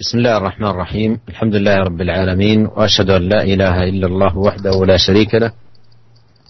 بسم 0.00 0.18
الله 0.18 0.36
الرحمن 0.36 0.66
الرحيم. 0.66 1.20
الحمد 1.28 1.54
لله 1.54 1.76
رب 1.76 2.00
العالمين 2.00 2.66
وأشهد 2.66 3.10
أن 3.10 3.22
لا 3.22 3.42
إله 3.44 3.82
إلا 3.82 4.06
الله 4.06 4.38
وحده 4.38 4.84
لا 4.84 4.96
شريك 4.96 5.34
له 5.34 5.52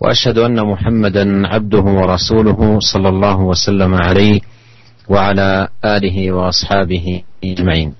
وأشهد 0.02 0.38
أن 0.38 0.66
محمدا 0.66 1.48
عبده 1.48 1.82
ورسوله 1.82 2.78
صلى 2.80 3.08
الله 3.08 3.40
وسلم 3.40 3.94
عليه 3.94 4.40
وعلى 5.08 5.68
آله 5.84 6.32
وأصحابه 6.32 7.22
أجمعين. 7.44 7.94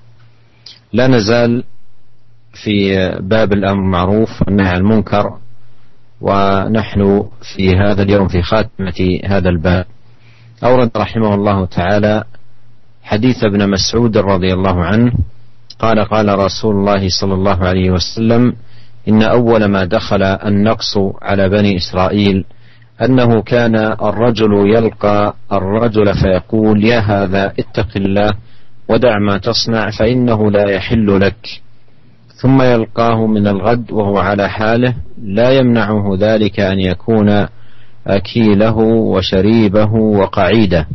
لا 0.93 1.07
نزال 1.07 1.65
في 2.65 2.75
باب 3.21 3.53
الأمر 3.53 3.81
بالمعروف 3.81 4.43
والنهي 4.47 4.69
عن 4.69 4.77
المنكر 4.77 5.39
ونحن 6.21 7.29
في 7.55 7.77
هذا 7.77 8.03
اليوم 8.03 8.29
في 8.29 8.43
خاتمة 8.43 9.19
هذا 9.25 9.49
الباب. 9.49 9.87
أورد 10.65 10.91
رحمه 10.97 11.35
الله 11.35 11.67
تعالى 11.67 12.25
حديث 13.03 13.45
ابن 13.45 13.71
مسعود 13.71 14.17
رضي 14.17 14.55
الله 14.55 14.85
عنه 14.85 15.13
قال 15.81 16.05
قال 16.05 16.39
رسول 16.39 16.77
الله 16.77 17.09
صلى 17.09 17.35
الله 17.35 17.59
عليه 17.65 17.91
وسلم 17.91 18.53
إن 19.09 19.23
أول 19.23 19.65
ما 19.65 19.85
دخل 19.85 20.23
النقص 20.23 20.99
على 21.23 21.49
بني 21.49 21.77
إسرائيل 21.77 22.45
أنه 23.05 23.43
كان 23.43 23.77
الرجل 23.77 24.53
يلقى 24.77 25.35
الرجل 25.53 26.15
فيقول 26.15 26.85
يا 26.85 26.99
هذا 26.99 27.53
اتق 27.59 27.89
الله 27.97 28.31
ودع 28.89 29.19
ما 29.19 29.39
تصنع 29.39 29.91
فإنه 29.91 30.51
لا 30.51 30.71
يحل 30.71 31.21
لك. 31.21 31.61
ثم 32.35 32.63
يلقاه 32.63 33.27
من 33.27 33.47
الغد 33.47 33.93
وهو 33.93 34.19
على 34.19 34.49
حاله 34.49 34.95
لا 35.23 35.51
يمنعه 35.51 36.17
ذلك 36.19 36.61
أن 36.61 36.81
يكون 36.81 37.47
أكيله 38.07 38.77
وشريبه 38.79 39.93
وقعيده. 39.95 40.87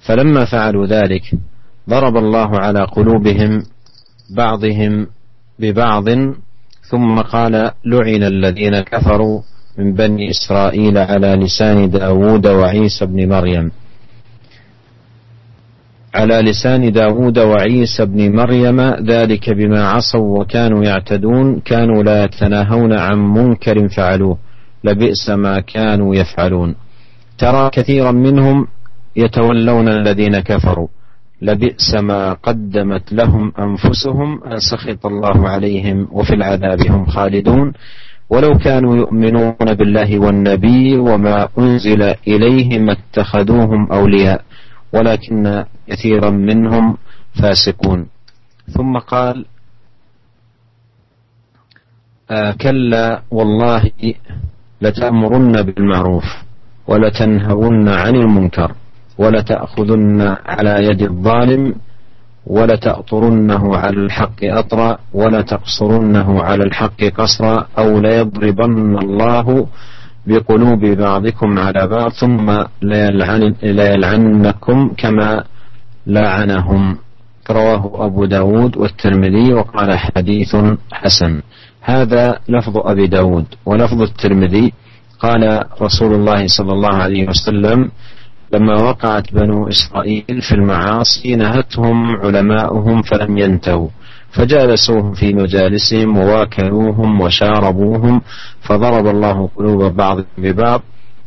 فلما 0.00 0.44
فعلوا 0.44 0.86
ذلك 0.86 1.22
ضرب 1.90 2.16
الله 2.16 2.58
على 2.58 2.84
قلوبهم 2.84 3.62
بعضهم 4.30 5.06
ببعض 5.58 6.08
ثم 6.82 7.18
قال 7.18 7.70
لعن 7.84 8.22
الذين 8.22 8.80
كفروا 8.80 9.40
من 9.78 9.94
بني 9.94 10.30
إسرائيل 10.30 10.98
على 10.98 11.34
لسان 11.34 11.90
داود 11.90 12.46
وعيسى 12.46 13.06
بن 13.06 13.28
مريم. 13.28 13.70
على 16.14 16.34
لسان 16.34 16.92
داود 16.92 17.38
وعيسى 17.38 18.04
بن 18.04 18.36
مريم 18.36 18.80
ذلك 18.80 19.50
بما 19.50 19.88
عصوا 19.88 20.40
وكانوا 20.40 20.84
يعتدون 20.84 21.60
كانوا 21.60 22.02
لا 22.02 22.24
يتناهون 22.24 22.92
عن 22.92 23.18
منكر 23.18 23.88
فعلوه 23.88 24.38
لبئس 24.84 25.30
ما 25.30 25.60
كانوا 25.60 26.14
يفعلون. 26.14 26.74
ترى 27.38 27.70
كثيرا 27.70 28.12
منهم 28.12 28.66
يتولون 29.16 29.88
الذين 29.88 30.40
كفروا. 30.40 30.88
لبئس 31.42 31.94
ما 31.94 32.32
قدمت 32.32 33.12
لهم 33.12 33.52
أنفسهم 33.58 34.44
أن 34.44 34.58
سخط 34.70 35.06
الله 35.06 35.48
عليهم 35.48 36.08
وفي 36.12 36.34
العذاب 36.34 36.80
هم 36.86 37.06
خالدون. 37.06 37.72
ولو 38.30 38.58
كانوا 38.58 38.96
يؤمنون 38.96 39.74
بالله 39.78 40.18
والنبي 40.18 40.96
وما 40.96 41.48
أنزل 41.58 42.02
إليه 42.02 42.78
ما 42.78 42.92
اتخذوهم 42.92 43.92
أولياء 43.92 44.40
ولكن 44.94 45.64
كثيرا 45.88 46.30
منهم 46.30 46.96
فاسقون. 47.42 48.06
ثم 48.70 48.98
قال 48.98 49.44
آه 52.30 52.52
كلا 52.52 53.22
والله 53.30 53.90
لتأمرن 54.82 55.62
بالمعروف 55.62 56.24
ولتنهون 56.86 57.88
عن 57.88 58.14
المنكر. 58.16 58.72
ولتأخذن 59.22 60.36
على 60.46 60.74
يد 60.86 61.02
الظالم 61.02 61.74
ولتأطرنه 62.46 63.76
على 63.76 63.96
الحق 63.96 64.40
أطرا 64.44 64.98
ولتقصرنه 65.14 66.42
على 66.42 66.64
الحق 66.64 67.00
قصرا 67.04 67.66
أو 67.78 68.00
ليضربن 68.00 68.98
الله 68.98 69.66
بقلوب 70.26 70.80
بعضكم 70.84 71.58
على 71.58 71.86
بعض 71.86 72.10
ثم 72.10 72.46
ليلعن 72.82 73.54
ليلعنكم 73.62 74.90
كما 74.98 75.44
لعنهم. 76.06 76.98
رواه 77.50 78.06
أبو 78.06 78.24
داود 78.24 78.76
والترمذي 78.76 79.52
وقال 79.54 79.98
حديث 79.98 80.56
حسن. 80.92 81.42
هذا 81.80 82.38
لفظ 82.48 82.74
أبي 82.78 83.06
داود 83.06 83.46
ولفظ 83.66 84.02
الترمذي. 84.02 84.72
قال 85.20 85.64
رسول 85.82 86.14
الله 86.14 86.46
صلى 86.46 86.72
الله 86.72 86.94
عليه 86.94 87.28
وسلم 87.28 87.90
لما 88.54 88.82
وقعت 88.82 89.34
بنو 89.34 89.68
إسرائيل 89.68 90.42
في 90.48 90.52
المعاصي 90.54 91.36
نهتهم 91.36 92.16
علماؤهم 92.16 93.02
فلم 93.02 93.38
ينتهوا. 93.38 93.88
فجالسوهم 94.32 95.14
في 95.14 95.34
مجالسهم 95.34 96.18
وواكلوهم 96.18 97.20
وشاربوهم 97.20 98.20
فضرب 98.62 99.06
الله 99.06 99.48
قلوب 99.56 99.96
بعض 99.96 100.24
ببعض 100.38 100.82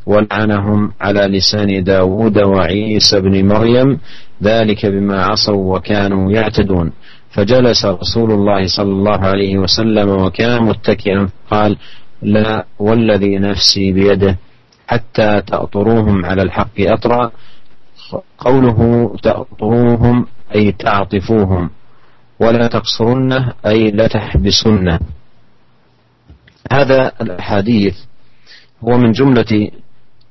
ولعنهم 0.06 0.92
على 1.02 1.20
لسان 1.20 1.84
داود 1.84 2.38
وعيسى 2.38 3.22
بن 3.22 3.48
مريم 3.48 4.00
ذلك 4.44 4.86
بما 4.86 5.24
عصوا 5.24 5.76
وكانوا 5.78 6.32
يعتدون. 6.32 6.92
فجلس 7.30 7.86
رسول 7.86 8.32
الله 8.32 8.68
صلى 8.68 8.92
الله 8.92 9.20
عليه 9.20 9.58
وسلم 9.58 10.10
وكان 10.10 10.64
متكئا 10.64 11.30
قال 11.52 11.78
لا 12.22 12.66
والذي 12.80 13.38
نفسي 13.38 13.92
بيده 13.92 14.38
حتى 14.88 15.42
تأطروهم 15.42 16.26
على 16.26 16.42
الحق 16.42 16.80
أطرا. 16.80 17.32
قوله 18.38 19.12
تأطروهم 19.24 20.26
أي 20.56 20.72
تعطفوهم. 20.72 21.70
ولا 22.40 22.68
تقصرنه 22.68 23.54
أي 23.66 23.92
لا 23.92 24.08
تحبسنه 24.08 25.00
هذا 26.72 27.12
الأحاديث. 27.22 27.96
هو 28.84 28.98
من 28.98 29.12
جملة 29.12 29.72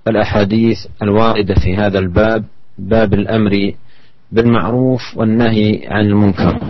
الأحاديث 0.09 0.79
الواردة 1.03 1.55
في 1.55 1.77
هذا 1.77 1.99
الباب 1.99 2.45
باب 2.79 3.15
الأمر 3.15 3.73
بالمعروف 4.33 5.17
والنهي 5.17 5.87
عن 5.87 6.05
المنكر. 6.05 6.61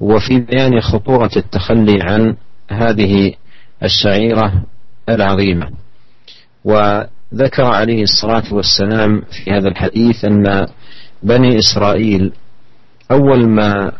وفي 0.00 0.40
بيان 0.40 0.80
خطورة 0.80 1.30
التخلي 1.36 2.02
عن 2.02 2.36
هذه 2.70 3.34
الشعيرة 3.82 4.62
العظيمة. 5.08 5.70
وذكر 6.68 7.64
عليه 7.64 8.02
الصلاة 8.02 8.54
والسلام 8.54 9.22
في 9.30 9.50
هذا 9.50 9.68
الحديث 9.68 10.24
أن 10.24 10.66
بني 11.22 11.58
إسرائيل 11.58 12.32
أول 13.10 13.48
ما 13.48 13.92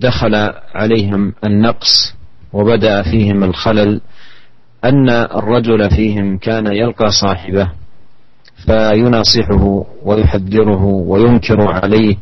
دخل 0.00 0.34
عليهم 0.74 1.34
النقص 1.44 2.14
وبدأ 2.52 3.02
فيهم 3.02 3.44
الخلل 3.44 4.00
أن 4.84 5.08
الرجل 5.10 5.90
فيهم 5.90 6.38
كان 6.38 6.66
يلقى 6.66 7.10
صاحبه 7.10 7.68
فيناصحه 8.66 9.84
ويحذره 10.02 10.84
وينكر 10.84 11.72
عليه 11.72 12.16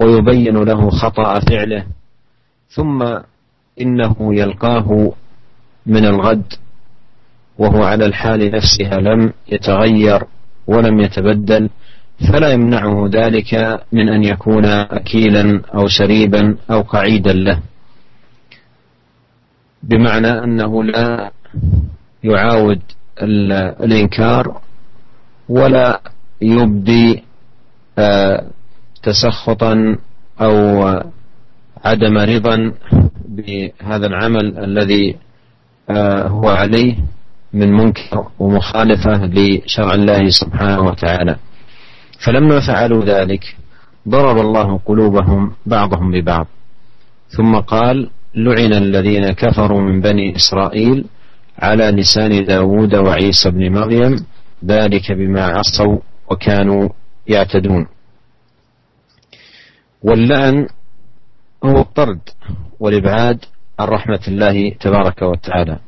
ويبين 0.00 0.56
له 0.56 0.90
خطأ 0.90 1.40
فعله 1.40 1.86
ثم 2.68 3.02
إنه 3.80 4.16
يلقاه 4.20 5.12
من 5.86 6.04
الغد 6.04 6.52
وهو 7.58 7.82
على 7.82 8.06
الحال 8.06 8.50
نفسها 8.50 9.00
لم 9.00 9.32
يتغير 9.48 10.22
ولم 10.66 11.00
يتبدل 11.00 11.70
فلا 12.32 12.52
يمنعه 12.52 13.08
ذلك 13.12 13.80
من 13.92 14.08
أن 14.08 14.24
يكون 14.24 14.64
اكيلا 14.64 15.62
أو 15.74 15.86
شريبا 15.86 16.56
أو 16.70 16.80
قعيدا 16.80 17.32
له. 17.32 17.60
بمعنى 19.82 20.28
أنه 20.28 20.84
لا 20.84 21.30
يعاود 22.24 22.80
الإنكار 23.80 24.60
ولا 25.48 26.00
يبدي 26.42 27.22
آه، 27.98 28.46
تسخطا 29.02 29.96
أو 30.40 30.84
عدم 31.84 32.18
رضا 32.18 32.72
بهذا 33.28 34.06
العمل 34.06 34.58
الذي 34.58 35.16
آه، 35.90 36.28
هو 36.28 36.48
عليه. 36.48 36.96
من 37.54 37.72
منكر 37.72 38.28
ومخالفة 38.38 39.26
لشرع 39.26 39.94
الله 39.94 40.28
سبحانه 40.28 40.80
وتعالى. 40.82 41.36
فلما 42.24 42.60
فعلوا 42.60 43.04
ذلك 43.04 43.56
ضرب 44.08 44.38
الله 44.38 44.78
قلوبهم 44.86 45.52
بعضهم 45.66 46.10
ببعض. 46.10 46.46
ثم 47.28 47.56
قال 47.56 48.10
لعن 48.34 48.72
الذين 48.72 49.30
كفروا 49.32 49.80
من 49.80 50.00
بني 50.00 50.36
إسرائيل 50.36 51.04
على 51.58 51.90
لسان 51.90 52.44
داود 52.44 52.94
وعيسى 52.94 53.50
بن 53.50 53.72
مريم 53.72 54.26
ذلك 54.64 55.12
بما 55.12 55.44
عصوا 55.44 55.98
وكانوا 56.30 56.88
يعتدون. 57.26 57.86
واللعن 60.02 60.68
هو 61.64 61.80
الطرد 61.80 62.20
والإبعاد 62.80 63.44
عن 63.78 63.88
رحمة 63.88 64.20
الله 64.28 64.70
تبارك 64.80 65.22
وتعالى. 65.22 65.78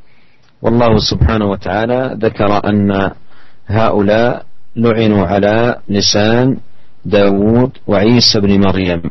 والله 0.62 0.98
سبحانه 0.98 1.46
وتعالى 1.50 2.16
ذكر 2.20 2.68
أن 2.68 3.10
هؤلاء 3.66 4.46
لعنوا 4.76 5.26
على 5.26 5.76
لسان 5.88 6.56
داود 7.04 7.70
وعيسى 7.86 8.40
بن 8.40 8.60
مريم 8.60 9.02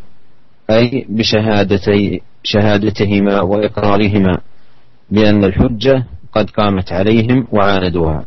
أي 0.69 1.05
بشهادتي 1.09 2.21
شهادتهما 2.43 3.41
وإقرارهما 3.41 4.37
بأن 5.11 5.43
الحجة 5.43 6.05
قد 6.33 6.49
قامت 6.49 6.91
عليهم 6.91 7.47
وعاندوها. 7.51 8.25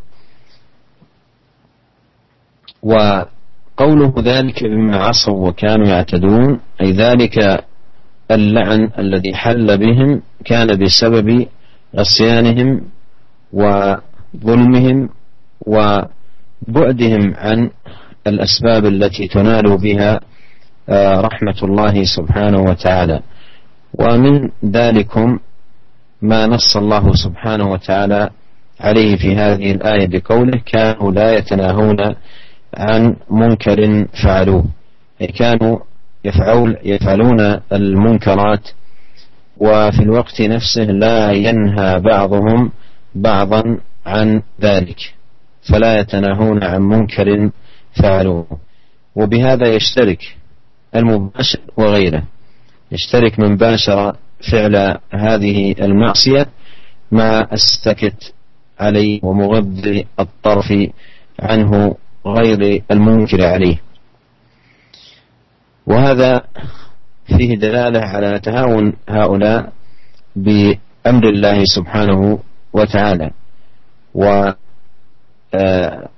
وقوله 2.83 4.13
ذلك 4.19 4.63
بما 4.63 4.97
عصوا 4.97 5.47
وكانوا 5.47 5.87
يعتدون 5.87 6.59
أي 6.81 6.91
ذلك 6.91 7.63
اللعن 8.31 8.89
الذي 8.99 9.35
حل 9.35 9.77
بهم 9.77 10.21
كان 10.45 10.77
بسبب 10.77 11.47
عصيانهم 11.95 12.81
وظلمهم 13.53 15.09
وبعدهم 15.67 17.33
عن 17.35 17.69
الأسباب 18.27 18.85
التي 18.85 19.27
تنال 19.27 19.77
بها 19.77 20.19
آه، 20.89 21.21
رحمة 21.21 21.55
الله 21.63 22.03
سبحانه 22.03 22.61
وتعالى. 22.61 23.19
ومن 23.93 24.49
ذلكم 24.65 25.39
ما 26.21 26.47
نص 26.47 26.77
الله 26.77 27.13
سبحانه 27.13 27.71
وتعالى 27.71 28.29
عليه 28.79 29.15
في 29.17 29.35
هذه 29.35 29.71
الآية 29.71 30.07
بقوله 30.07 30.61
كانوا 30.65 31.11
لا 31.11 31.37
يتناهون 31.37 31.97
عن 32.77 33.15
منكر 33.31 34.05
فعلوه 34.23 34.65
أي 35.21 35.27
كانوا 35.27 35.79
يفعل 36.25 36.77
يفعلون 36.83 37.39
المنكرات 37.73 38.67
وفي 39.57 39.99
الوقت 39.99 40.41
نفسه 40.41 40.83
لا 40.83 41.31
ينهى 41.31 41.99
بعضهم 41.99 42.71
بعضا 43.15 43.77
عن 44.05 44.41
ذلك 44.61 45.13
فلا 45.71 45.99
يتناهون 45.99 46.63
عن 46.63 46.81
منكر 46.81 47.49
فعلوه. 48.01 48.59
وبهذا 49.15 49.67
يشترك 49.67 50.37
المباشر 50.95 51.59
وغيره. 51.77 52.23
يشترك 52.91 53.39
من 53.39 53.57
باشر 53.57 54.15
فعل 54.51 54.97
هذه 55.11 55.75
المعصية 55.81 56.47
مع 57.11 57.47
السكت 57.53 58.33
عليه 58.79 59.19
ومغض 59.23 60.03
الطرف 60.19 60.73
عنه 61.39 61.95
غير 62.25 62.83
المنكر 62.91 63.45
عليه. 63.45 63.81
وهذا 65.87 66.43
فيه 67.37 67.55
دلالة 67.55 67.99
على 67.99 68.39
تهاون 68.39 68.93
هؤلاء 69.09 69.71
بأمر 70.35 71.29
الله 71.29 71.63
سبحانه 71.65 72.39
وتعالى. 72.73 73.31
و 74.15 74.51
آه، 75.53 76.09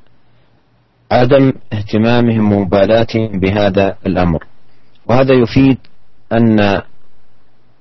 عدم 1.12 1.53
اهتمامهم 1.74 2.53
ومبالاتهم 2.53 3.39
بهذا 3.39 3.98
الأمر. 4.07 4.44
وهذا 5.07 5.33
يفيد 5.33 5.77
أن 6.31 6.81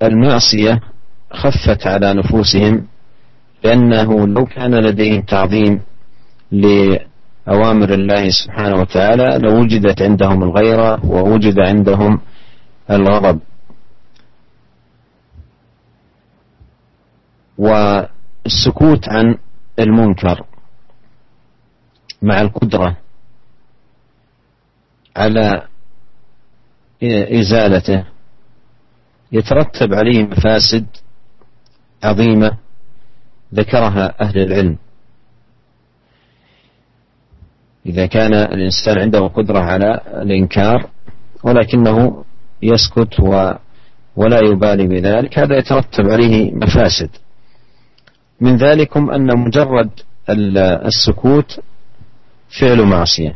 المعصية 0.02 0.80
خفت 1.32 1.86
على 1.86 2.14
نفوسهم 2.14 2.86
لأنه 3.64 4.26
لو 4.26 4.46
كان 4.46 4.74
لديهم 4.74 5.22
تعظيم 5.22 5.80
لأوامر 6.52 7.94
الله 7.94 8.28
سبحانه 8.30 8.80
وتعالى 8.80 9.38
لوجدت 9.38 10.02
عندهم 10.02 10.42
الغيرة 10.42 11.06
ووجد 11.06 11.58
عندهم 11.58 12.20
الغضب. 12.90 13.40
والسكوت 18.44 19.08
عن 19.08 19.38
المنكر 19.78 20.44
مع 22.22 22.40
القدرة 22.40 22.96
على 25.16 25.62
إزالته. 27.40 28.04
يترتب 29.32 29.94
عليه 29.94 30.22
مفاسد 30.22 30.86
عظيمة 32.04 32.56
ذكرها 33.54 34.22
أهل 34.22 34.38
العلم. 34.38 34.78
إذا 37.86 38.06
كان 38.06 38.34
الإنسان 38.34 38.98
عنده 38.98 39.26
قدرة 39.26 39.58
على 39.58 40.00
الإنكار 40.22 40.90
ولكنه 41.44 42.24
يسكت 42.62 43.20
و 43.20 43.52
ولا 44.16 44.38
يبالي 44.38 44.86
بذلك 44.86 45.38
هذا 45.38 45.58
يترتب 45.58 46.08
عليه 46.08 46.54
مفاسد. 46.54 47.10
من 48.40 48.56
ذلكم 48.56 49.10
أن 49.10 49.38
مجرد 49.38 49.90
السكوت 50.86 51.60
فعل 52.60 52.82
معصية 52.82 53.34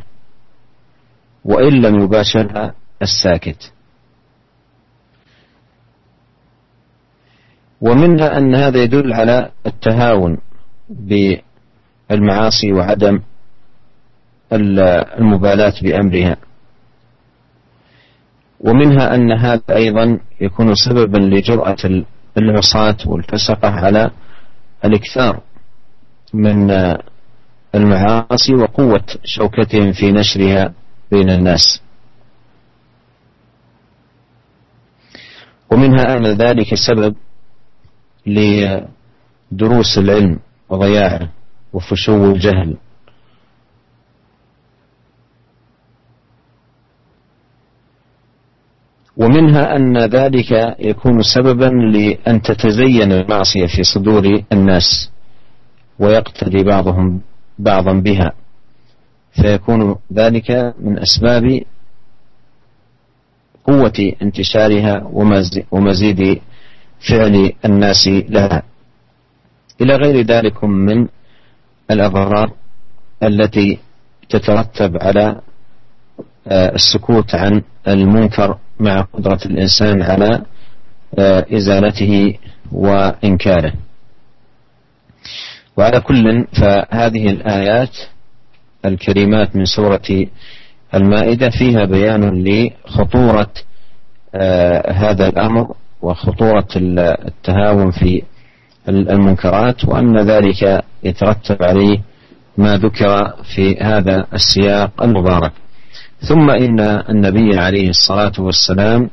وإن 1.45 1.81
لم 1.81 1.99
يباشرها 2.03 2.73
الساكت. 3.01 3.71
ومنها 7.81 8.37
أن 8.37 8.55
هذا 8.55 8.83
يدل 8.83 9.13
على 9.13 9.51
التهاون 9.65 10.37
بالمعاصي 10.89 12.73
وعدم 12.73 13.21
المبالاة 14.53 15.73
بأمرها. 15.81 16.37
ومنها 18.59 19.15
أن 19.15 19.31
هذا 19.31 19.61
أيضا 19.75 20.19
يكون 20.41 20.75
سببا 20.75 21.17
لجرأة 21.17 22.03
العصاة 22.37 22.97
والفسقة 23.05 23.69
على 23.69 24.11
الإكثار 24.85 25.41
من 26.33 26.71
المعاصي 27.75 28.53
وقوة 28.55 29.05
شوكتهم 29.23 29.91
في 29.91 30.11
نشرها 30.11 30.73
بين 31.11 31.29
الناس. 31.29 31.81
ومنها 35.71 36.17
أن 36.17 36.25
ذلك 36.25 36.75
سبب 36.75 37.15
لدروس 38.25 39.97
العلم 39.97 40.39
وضياعه 40.69 41.29
وفشو 41.73 42.31
الجهل. 42.31 42.77
ومنها 49.17 49.75
أن 49.75 49.97
ذلك 49.97 50.75
يكون 50.79 51.21
سببا 51.23 51.65
لأن 51.65 52.41
تتزين 52.41 53.11
المعصية 53.11 53.65
في 53.65 53.83
صدور 53.83 54.43
الناس 54.53 55.11
ويقتدي 55.99 56.63
بعضهم 56.63 57.21
بعضا 57.59 57.93
بها. 57.93 58.31
فيكون 59.41 59.95
ذلك 60.13 60.73
من 60.79 60.99
أسباب 60.99 61.61
قوة 63.63 64.13
انتشارها 64.21 65.03
ومزيد 65.71 66.41
فعل 67.09 67.51
الناس 67.65 68.07
لها. 68.07 68.63
إلى 69.81 69.95
غير 69.95 70.25
ذلك 70.25 70.63
من 70.63 71.07
الأضرار 71.91 72.51
التي 73.23 73.79
تترتب 74.29 74.97
على 75.01 75.41
آه، 76.47 76.75
السكوت 76.75 77.35
عن 77.35 77.61
المنكر 77.87 78.57
مع 78.79 79.01
قدرة 79.01 79.39
الإنسان 79.45 80.01
على 80.01 80.41
آه، 81.19 81.45
إزالته 81.53 82.37
وإنكاره. 82.71 83.73
وعلى 85.77 85.99
كل 85.99 86.47
فهذه 86.61 87.29
الآيات 87.29 87.97
الكريمات 88.85 89.55
من 89.55 89.65
سورة 89.65 90.25
المائدة 90.93 91.49
فيها 91.49 91.85
بيان 91.85 92.43
لخطورة 92.47 93.51
آه، 94.35 94.91
هذا 94.91 95.27
الأمر 95.27 95.75
وخطورة 96.01 96.67
التهاون 96.75 97.91
في 97.91 98.23
المنكرات 98.89 99.85
وأن 99.85 100.17
ذلك 100.19 100.83
يترتب 101.03 101.63
عليه 101.63 102.01
ما 102.57 102.77
ذكر 102.77 103.33
في 103.55 103.77
هذا 103.77 104.27
السياق 104.33 105.03
المبارك. 105.03 105.51
ثم 106.27 106.49
إن 106.49 106.79
النبي 106.79 107.57
عليه 107.59 107.89
الصلاة 107.89 108.31
والسلام 108.39 109.09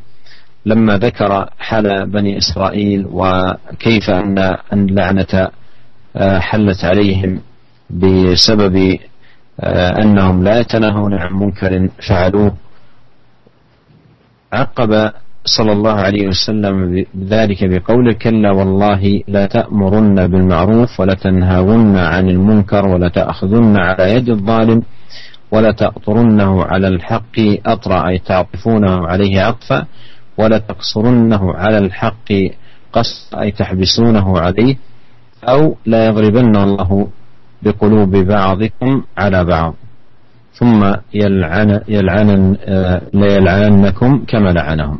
لما 0.66 0.99
ذكر 0.99 1.49
حال 1.59 2.07
بني 2.11 2.38
إسرائيل 2.38 3.07
وكيف 3.12 4.11
أن 4.11 4.57
اللعنة 4.73 5.49
آه، 6.16 6.38
حلت 6.38 6.85
عليهم 6.85 7.40
بسبب 7.90 8.99
آه، 9.61 10.02
أنهم 10.02 10.45
لا 10.45 10.61
يتناهون 10.61 11.14
عن 11.14 11.33
منكر 11.33 11.88
فعلوه 12.09 12.54
عقب 14.52 15.12
صلى 15.45 15.73
الله 15.73 15.92
عليه 15.92 16.28
وسلم 16.28 17.04
ذلك 17.28 17.64
بقوله 17.64 18.12
كلا 18.12 18.50
والله 18.50 19.23
لا 19.28 19.47
تأمرن 19.47 20.26
بالمعروف 20.26 21.00
ولا 21.00 21.14
تنهون 21.14 21.97
عن 21.97 22.28
المنكر 22.28 22.87
ولا 22.87 23.09
تأخذن 23.09 23.76
على 23.76 24.14
يد 24.14 24.28
الظالم. 24.28 24.83
ولا 25.52 25.73
تأطرنه 25.73 26.64
على 26.64 26.88
الحق 26.88 27.38
أطرأ 27.66 28.09
أي 28.09 28.18
تعطفونه 28.18 29.06
عليه 29.06 29.40
عطفا 29.40 29.87
ولا 30.38 30.59
تقصرنه 30.59 31.54
على 31.54 31.78
الحق 31.78 32.32
قص 32.92 33.35
أي 33.35 33.50
تحبسونه 33.50 34.38
عليه. 34.38 34.76
أو 35.44 35.76
لا 35.87 36.06
يضربن 36.06 36.56
الله 36.56 37.09
بقلوب 37.62 38.16
بعضكم 38.16 39.02
على 39.18 39.44
بعض. 39.44 39.75
ثم 40.54 40.94
يلعن 41.14 41.80
يلعن 41.88 42.56
لا 43.12 43.35
يلعننكم 43.35 44.25
كما 44.28 44.49
لعنهم. 44.49 44.99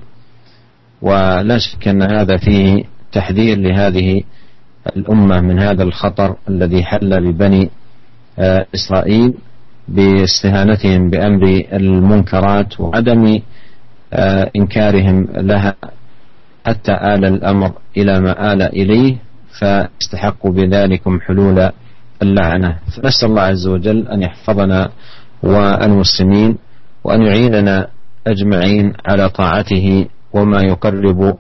ولا 1.03 1.59
شك 1.59 1.89
أن 1.89 2.03
هذا 2.03 2.37
فيه 2.37 2.85
تحذير 3.13 3.59
لهذه 3.59 4.23
الأمة 4.97 5.41
من 5.41 5.61
هذا 5.61 5.83
الخطر 5.83 6.37
الذي 6.49 6.85
حل 6.85 7.33
ببني 7.33 7.71
آه، 8.39 8.67
إسرائيل. 8.75 9.35
باستهانتهم 9.93 11.11
بأمر 11.11 11.63
المنكرات 11.73 12.81
وعدم 12.81 13.41
آه، 14.13 14.51
إنكارهم 14.57 15.29
لها 15.37 15.75
حتى 16.67 16.93
آل 16.93 17.25
الأمر 17.25 17.73
إلى 17.97 18.21
ما 18.21 18.53
آل 18.53 18.63
إليه 18.63 19.17
فاستحقوا 19.61 20.51
بذلكم 20.53 21.21
حلول 21.21 21.71
اللعنة. 22.23 22.79
فنسأل 22.97 23.29
الله 23.29 23.43
عز 23.43 23.67
وجل 23.67 24.09
أن 24.09 24.23
يحفظنا 24.23 24.91
والمسلمين 25.43 26.57
وأن 27.05 27.23
يعيننا 27.23 27.87
أجمعين 28.27 28.93
على 29.07 29.29
طاعته 29.29 30.07
وما 30.33 30.61
يقرب 30.63 31.37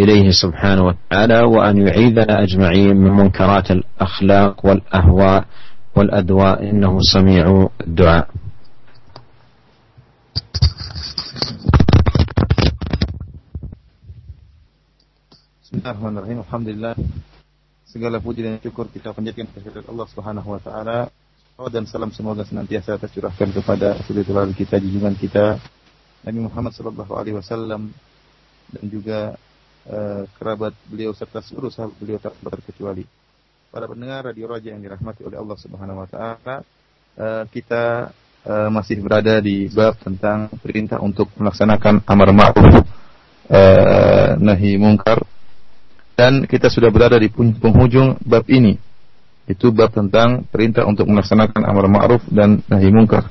إليه 0.00 0.30
سبحانه 0.30 0.82
وتعالى 0.86 1.40
وأن 1.40 1.86
يعيذنا 1.86 2.42
أجمعين 2.42 2.96
من 2.96 3.10
منكرات 3.10 3.70
الأخلاق 3.70 4.66
والأهواء 4.66 5.44
والأدواء 5.99 6.69
إنه 6.69 6.93
سميع 7.01 7.69
الدعاء 7.81 8.27
Bismillahirrahmanirrahim. 15.75 16.39
Alhamdulillah. 16.47 16.95
Segala 17.83 18.23
puji 18.23 18.47
dan 18.47 18.57
syukur 18.63 18.87
kita 18.87 19.11
panjatkan 19.11 19.43
kepada 19.51 19.83
Allah 19.85 20.07
Subhanahu 20.07 20.47
wa 20.55 20.61
taala. 20.63 21.11
Salawat 21.55 21.71
dan 21.71 21.83
salam 21.83 22.11
semoga 22.15 22.47
senantiasa 22.47 22.95
tercurahkan 22.95 23.51
kepada 23.51 23.99
rasulullah 23.99 24.47
kita, 24.55 24.79
junjungan 24.79 25.15
kita 25.19 25.59
Nabi 26.25 26.41
Muhammad 26.41 26.73
sallallahu 26.73 27.13
alaihi 27.13 27.37
wasallam 27.37 27.93
dan 28.73 28.83
juga 28.89 29.37
uh, 29.85 30.25
kerabat 30.41 30.73
beliau 30.89 31.13
serta 31.13 31.39
seluruh 31.45 31.69
sahabat 31.69 31.95
beliau 32.01 32.17
tak 32.17 32.33
terkecuali. 32.41 33.05
Para 33.70 33.86
pendengar 33.86 34.26
radio 34.26 34.50
Raja 34.50 34.74
yang 34.74 34.82
dirahmati 34.82 35.22
oleh 35.22 35.38
Allah 35.38 35.54
Subhanahu 35.54 36.02
wa 36.02 36.08
taala, 36.10 36.66
uh, 37.14 37.46
kita 37.54 38.10
uh, 38.42 38.66
masih 38.66 38.98
berada 38.98 39.38
di 39.38 39.70
bab 39.70 39.94
tentang 40.02 40.50
perintah 40.58 40.98
untuk 40.98 41.30
melaksanakan 41.38 42.02
amar 42.02 42.34
ma'ruf 42.34 42.82
uh, 43.46 44.34
nahi 44.42 44.74
mungkar 44.74 45.22
dan 46.18 46.50
kita 46.50 46.66
sudah 46.66 46.90
berada 46.90 47.14
di 47.14 47.30
penghujung 47.30 48.18
bab 48.26 48.42
ini. 48.50 48.74
Itu 49.46 49.70
bab 49.70 49.94
tentang 49.94 50.50
perintah 50.50 50.82
untuk 50.90 51.06
melaksanakan 51.06 51.62
amar 51.62 51.86
ma'ruf 51.86 52.26
dan 52.26 52.66
nahi 52.66 52.90
mungkar. 52.90 53.30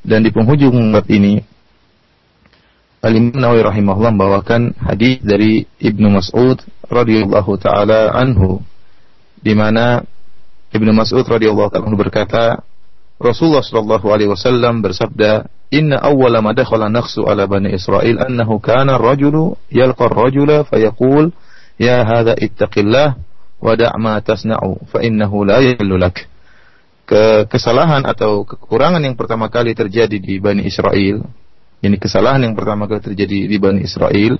Dan 0.00 0.24
di 0.24 0.32
penghujung 0.32 0.80
bab 0.96 1.04
ini 1.12 1.44
Al-Imam 3.04 3.36
Nawawi 3.36 3.60
rahimahullah 3.68 4.16
membawakan 4.16 4.80
hadis 4.80 5.20
dari 5.20 5.68
Ibnu 5.76 6.08
Mas'ud 6.08 6.56
radhiyallahu 6.88 7.52
taala 7.60 8.16
anhu 8.16 8.64
di 9.44 9.52
mana 9.52 10.00
Ibnu 10.72 10.90
Mas'ud 10.96 11.22
radhiyallahu 11.22 11.70
taala 11.70 11.92
berkata 11.92 12.64
Rasulullah 13.20 13.62
sallallahu 13.62 14.10
alaihi 14.10 14.32
wasallam 14.32 14.80
bersabda 14.80 15.46
Inna 15.74 15.98
awwala 15.98 16.38
ma 16.38 16.54
dakhala 16.54 16.86
naqsu 16.86 17.26
ala 17.26 17.50
bani 17.50 17.74
Israel 17.74 18.22
annahu 18.22 18.62
kana 18.62 18.94
ar-rajulu 18.94 19.58
yalqa 19.74 20.06
ar-rajula 20.06 20.62
fayaqul 20.66 21.34
ya 21.82 22.06
hadha 22.06 22.38
ittaqillah 22.38 23.18
wa 23.58 23.72
da' 23.74 23.90
ma 23.98 24.22
tasna'u 24.22 24.86
fa 24.86 25.02
innahu 25.02 25.42
la 25.42 25.58
yahillu 25.64 25.98
lak. 25.98 26.30
Ke 27.04 27.44
kesalahan 27.50 28.06
atau 28.06 28.46
kekurangan 28.46 29.02
yang 29.02 29.18
pertama 29.18 29.50
kali 29.50 29.74
terjadi 29.74 30.16
di 30.16 30.40
Bani 30.40 30.62
Israel, 30.64 31.26
ini 31.84 31.96
kesalahan 31.98 32.46
yang 32.46 32.54
pertama 32.54 32.86
kali 32.86 33.12
terjadi 33.12 33.50
di 33.50 33.56
Bani 33.58 33.82
Israel, 33.82 34.38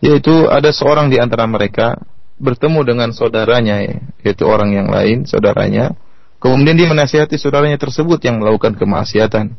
yaitu 0.00 0.48
ada 0.48 0.70
seorang 0.70 1.10
di 1.10 1.18
antara 1.18 1.44
mereka 1.50 1.98
bertemu 2.40 2.80
dengan 2.82 3.08
saudaranya, 3.12 3.84
yaitu 4.24 4.48
orang 4.48 4.72
yang 4.72 4.88
lain, 4.88 5.28
saudaranya, 5.28 5.92
kemudian 6.40 6.74
dia 6.74 6.88
menasihati 6.88 7.36
saudaranya 7.36 7.76
tersebut 7.76 8.18
yang 8.24 8.40
melakukan 8.40 8.74
kemaksiatan. 8.80 9.52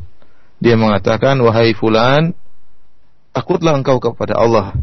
Dia 0.61 0.75
mengatakan, 0.77 1.37
wahai 1.41 1.77
fulan, 1.77 2.33
takutlah 3.31 3.77
engkau 3.77 4.01
kepada 4.01 4.37
Allah 4.37 4.73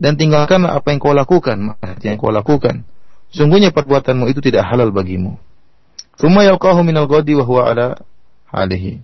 dan 0.00 0.16
tinggalkan 0.16 0.64
apa 0.64 0.88
yang 0.88 0.98
kau 1.02 1.12
lakukan, 1.12 1.76
yang 2.00 2.16
kau 2.16 2.32
lakukan. 2.32 2.88
Sungguhnya 3.30 3.70
perbuatanmu 3.70 4.26
itu 4.32 4.42
tidak 4.42 4.66
halal 4.66 4.90
bagimu. 4.90 5.38
Thumma 6.18 6.42
yalqahu 6.42 6.82
minal 6.82 7.06
ghadi 7.06 7.38
wa 7.38 7.44
huwa 7.46 7.62
ala 7.70 7.86
halihi. 8.50 8.98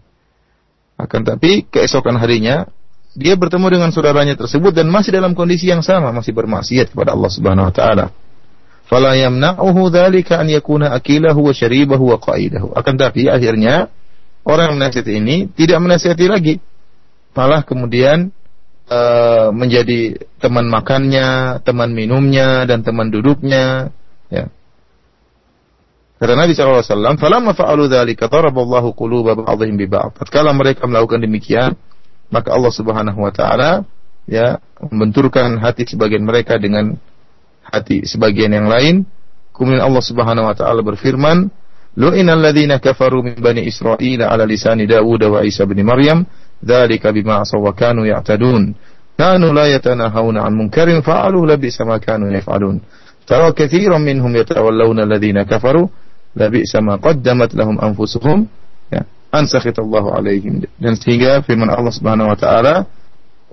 Akan 0.97 1.23
tapi 1.23 1.69
keesokan 1.69 2.17
harinya 2.17 2.67
dia 3.17 3.37
bertemu 3.37 3.81
dengan 3.81 3.91
saudaranya 3.93 4.37
tersebut 4.37 4.77
dan 4.77 4.93
masih 4.93 5.13
dalam 5.15 5.33
kondisi 5.33 5.69
yang 5.69 5.81
sama, 5.81 6.13
masih 6.13 6.37
bermaksiat 6.37 6.93
kepada 6.93 7.17
Allah 7.17 7.31
Subhanahu 7.33 7.69
wa 7.69 7.75
taala. 7.75 8.07
Fala 8.87 9.19
yamna'uhu 9.19 9.91
dzalika 9.91 10.39
an 10.39 10.47
yakuna 10.47 10.95
akilahu 10.95 11.51
wa 11.51 11.53
syaribahu 11.53 12.15
wa 12.15 12.19
qaidahu. 12.23 12.71
Akan 12.79 12.95
tapi 12.95 13.27
akhirnya 13.27 13.91
orang 14.47 14.71
yang 14.71 14.77
menasihati 14.79 15.13
ini 15.19 15.37
tidak 15.51 15.83
menasihati 15.83 16.27
lagi. 16.31 16.55
Malah 17.35 17.67
kemudian 17.67 18.31
uh, 18.87 19.51
menjadi 19.51 20.23
teman 20.39 20.71
makannya, 20.71 21.61
teman 21.67 21.93
minumnya, 21.93 22.63
dan 22.65 22.87
teman 22.87 23.11
duduknya. 23.11 23.91
Ya. 24.31 24.49
Kata 26.17 26.33
Nabi 26.33 26.57
SAW, 26.57 27.21
"Falamma 27.21 27.53
fa'alu 27.53 27.93
dzalika 27.93 28.31
daraballahu 28.31 28.97
quluba 28.97 29.37
ba'dihim 29.37 29.77
bi 29.77 29.85
ba'd." 29.91 30.17
Tatkala 30.17 30.55
mereka 30.57 30.89
melakukan 30.89 31.21
demikian, 31.21 31.77
maka 32.33 32.55
Allah 32.55 32.73
Subhanahu 32.73 33.21
wa 33.21 33.35
taala 33.35 33.85
ya 34.25 34.63
membenturkan 34.79 35.61
hati 35.61 35.85
sebagian 35.85 36.25
mereka 36.25 36.57
dengan 36.57 36.97
hati 37.73 38.07
sebagian 38.07 38.53
yang 38.55 38.71
lain. 38.71 39.07
Kemudian 39.55 39.83
Allah 39.83 40.05
Subhanahu 40.05 40.47
wa 40.47 40.55
taala 40.57 40.85
berfirman, 40.85 41.49
"Lu'inal 41.97 42.41
ladzina 42.41 42.77
kafaru 42.77 43.25
min 43.25 43.41
bani 43.41 43.65
Israil 43.65 44.21
ala 44.21 44.45
lisani 44.45 44.85
Dawud 44.85 45.23
wa 45.27 45.41
Isa 45.43 45.65
bin 45.65 45.81
Maryam, 45.83 46.29
dzalika 46.61 47.11
bima 47.11 47.41
asaw 47.41 47.61
wa 47.61 47.73
kanu 47.73 48.05
ya'tadun." 48.05 48.77
Kanu 49.17 49.49
la 49.57 49.65
yatanahawna 49.73 50.45
'an 50.45 50.53
munkarin 50.53 51.01
fa'aluhu 51.01 51.49
labisa 51.49 51.89
ma 51.89 51.97
kanu 51.97 52.29
yaf'alun. 52.29 52.85
Tara 53.25 53.51
katsiran 53.57 54.05
minhum 54.05 54.29
yatawallawna 54.31 55.09
alladhina 55.09 55.49
kafaru 55.49 55.89
labi 56.37 56.69
sama 56.69 57.01
qaddamat 57.01 57.57
lahum 57.57 57.81
anfusuhum 57.81 58.45
ya 58.93 59.09
an 59.33 59.49
sakhitallahu 59.49 60.13
alaihim 60.13 60.63
dan 60.77 60.95
sehingga 61.01 61.41
firman 61.43 61.73
Allah 61.73 61.91
Subhanahu 61.91 62.29
wa 62.29 62.37
taala 62.37 62.85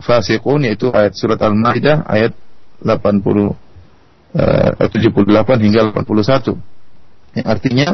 fasiqun 0.03 0.67
yaitu 0.67 0.91
ayat 0.91 1.15
surat 1.15 1.39
Al-Maidah 1.39 2.03
ayat 2.11 2.35
80 2.83 3.55
uh, 4.33 4.89
78 4.89 5.65
hingga 5.65 5.93
81 5.93 6.73
yang 7.33 7.47
artinya 7.49 7.87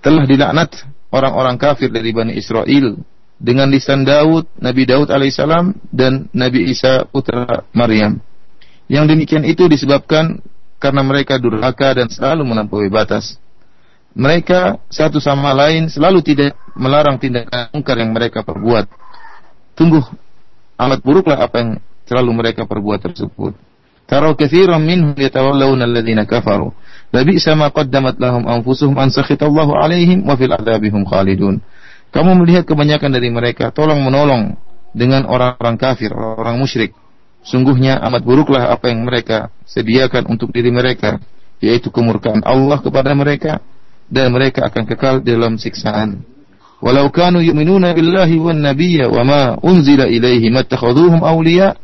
telah 0.00 0.24
dilaknat 0.24 0.70
orang-orang 1.12 1.60
kafir 1.60 1.92
dari 1.92 2.12
Bani 2.12 2.32
Israel 2.36 2.96
dengan 3.38 3.70
lisan 3.70 4.02
Daud, 4.02 4.50
Nabi 4.58 4.82
Daud 4.88 5.12
alaihissalam 5.12 5.76
dan 5.94 6.26
Nabi 6.34 6.72
Isa 6.72 7.06
putra 7.06 7.68
Maryam. 7.70 8.18
Yang 8.90 9.14
demikian 9.14 9.44
itu 9.46 9.68
disebabkan 9.68 10.40
karena 10.80 11.02
mereka 11.04 11.36
durhaka 11.36 11.94
dan 11.94 12.08
selalu 12.10 12.42
melampaui 12.48 12.88
batas. 12.88 13.36
Mereka 14.18 14.82
satu 14.90 15.22
sama 15.22 15.54
lain 15.54 15.86
selalu 15.86 16.24
tidak 16.24 16.56
melarang 16.74 17.20
tindakan 17.20 17.70
mungkar 17.70 17.96
yang 18.00 18.10
mereka 18.10 18.42
perbuat. 18.42 18.90
Tunggu 19.78 20.02
amat 20.80 20.98
buruklah 21.04 21.38
apa 21.38 21.56
yang 21.62 21.70
selalu 22.08 22.30
mereka 22.34 22.66
perbuat 22.66 23.04
tersebut. 23.04 23.54
Tarau 24.08 24.32
kathiran 24.32 24.80
minhum 24.80 25.12
yatawallawna 25.12 25.84
alladhina 25.84 26.24
kafaru. 26.24 26.72
Labi 27.12 27.36
sama 27.36 27.68
qaddamat 27.68 28.16
lahum 28.16 28.48
anfusuhum 28.48 28.96
an 28.96 29.12
sakhitallahu 29.12 29.76
alaihim 29.76 30.24
wa 30.24 30.32
fil 30.32 30.48
adabihum 30.48 31.04
khalidun. 31.04 31.60
Kamu 32.08 32.40
melihat 32.40 32.64
kebanyakan 32.64 33.12
dari 33.12 33.28
mereka 33.28 33.68
tolong 33.68 34.00
menolong 34.00 34.56
dengan 34.96 35.28
orang-orang 35.28 35.76
kafir, 35.76 36.08
orang 36.16 36.56
musyrik. 36.56 36.96
Sungguhnya 37.44 38.00
amat 38.08 38.24
buruklah 38.24 38.72
apa 38.72 38.88
yang 38.88 39.04
mereka 39.04 39.52
sediakan 39.68 40.24
untuk 40.24 40.56
diri 40.56 40.72
mereka, 40.72 41.20
yaitu 41.60 41.92
kemurkaan 41.92 42.40
Allah 42.48 42.80
kepada 42.80 43.12
mereka 43.12 43.60
dan 44.08 44.32
mereka 44.32 44.72
akan 44.72 44.88
kekal 44.88 45.20
dalam 45.20 45.60
siksaan. 45.60 46.24
Walau 46.80 47.12
kanu 47.12 47.44
yu'minuna 47.44 47.92
billahi 47.92 48.40
wan 48.40 48.64
nabiyya 48.64 49.12
wa 49.12 49.22
ma 49.26 49.42
unzila 49.60 50.08
ilaihi 50.08 50.48
mattakhaduhum 50.48 51.20
awliya 51.20 51.76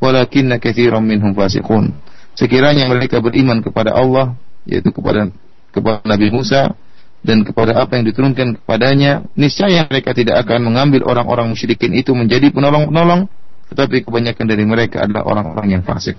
walakinna 0.00 0.58
katsiran 0.58 1.04
minhum 1.04 1.36
fasiqun. 1.36 1.94
Sekiranya 2.34 2.88
mereka 2.88 3.20
beriman 3.20 3.60
kepada 3.60 3.92
Allah 3.94 4.34
yaitu 4.64 4.90
kepada 4.90 5.28
kepada 5.70 6.02
Nabi 6.08 6.32
Musa 6.32 6.74
dan 7.20 7.44
kepada 7.44 7.76
apa 7.76 8.00
yang 8.00 8.08
diturunkan 8.08 8.64
kepadanya, 8.64 9.28
niscaya 9.36 9.84
mereka 9.86 10.16
tidak 10.16 10.40
akan 10.40 10.72
mengambil 10.72 11.04
orang-orang 11.04 11.52
musyrikin 11.52 11.92
itu 11.92 12.16
menjadi 12.16 12.48
penolong-penolong, 12.48 13.28
tetapi 13.68 14.08
kebanyakan 14.08 14.46
dari 14.48 14.64
mereka 14.64 15.04
adalah 15.04 15.28
orang-orang 15.28 15.78
yang 15.78 15.82
fasik. 15.84 16.16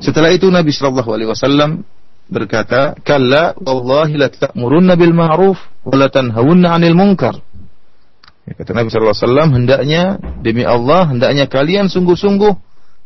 Setelah 0.00 0.32
itu 0.32 0.48
Nabi 0.48 0.72
Shallallahu 0.72 1.10
Alaihi 1.12 1.28
Wasallam 1.30 1.84
berkata, 2.32 2.96
"Kalla 3.04 3.52
wallahi 3.60 4.16
la 4.16 4.32
ta'murunna 4.32 4.96
bil 4.96 5.14
ma'ruf 5.14 5.60
wa 5.86 5.94
la 5.94 6.08
tanhawunna 6.08 6.74
'anil 6.74 6.96
munkar." 6.96 7.38
Ya, 8.48 8.52
kata 8.56 8.72
Nabi 8.72 8.88
Wasallam, 8.88 9.52
hendaknya 9.52 10.16
demi 10.40 10.64
Allah, 10.64 11.12
hendaknya 11.12 11.44
kalian 11.52 11.92
sungguh-sungguh 11.92 12.56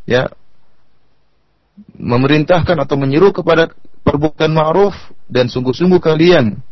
ya 0.06 0.30
memerintahkan 1.98 2.78
atau 2.78 2.94
menyeru 2.94 3.34
kepada 3.34 3.74
perbuatan 4.06 4.54
ma'ruf 4.54 4.94
dan 5.26 5.50
sungguh-sungguh 5.50 5.98
kalian 5.98 6.62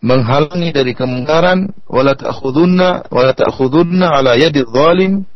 menghalangi 0.00 0.72
dari 0.72 0.92
kemungkaran 0.96 1.72
wala 1.84 2.16
ta'khudunna 2.16 3.12
wala 3.12 3.32
ta'khudunna 3.36 4.06
ala 4.20 4.32
yadi 4.36 4.64
zalim 4.64 5.28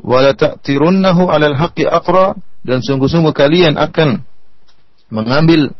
wala 0.00 0.32
ta'tirunnahu 0.32 1.28
'ala 1.28 1.52
al-haqqi 1.52 1.84
aqra 1.84 2.36
dan 2.64 2.80
sungguh-sungguh 2.80 3.36
kalian 3.36 3.76
akan 3.76 4.24
mengambil 5.12 5.76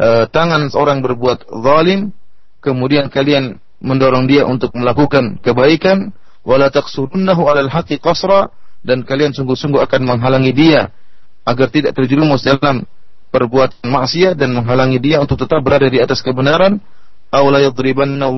uh, 0.00 0.24
tangan 0.32 0.72
seorang 0.72 1.04
berbuat 1.04 1.44
zalim 1.60 2.16
kemudian 2.64 3.12
kalian 3.12 3.60
mendorong 3.78 4.26
dia 4.26 4.44
untuk 4.46 4.74
melakukan 4.74 5.38
kebaikan 5.42 6.10
wala 6.42 6.70
taqsurunnahu 6.72 7.46
'ala 7.46 7.66
al-haqqi 7.66 8.02
qasra 8.02 8.50
dan 8.82 9.02
kalian 9.02 9.34
sungguh-sungguh 9.34 9.82
akan 9.84 10.00
menghalangi 10.06 10.52
dia 10.54 10.90
agar 11.46 11.68
tidak 11.72 11.96
terjerumus 11.96 12.44
dalam 12.44 12.84
perbuatan 13.28 13.88
maksiat 13.88 14.36
dan 14.36 14.56
menghalangi 14.56 15.00
dia 15.00 15.20
untuk 15.20 15.40
tetap 15.40 15.60
berada 15.60 15.88
di 15.88 16.00
atas 16.00 16.20
kebenaran. 16.24 16.80
Aw 17.28 17.44
la 17.52 17.60
yadribanna 17.60 18.28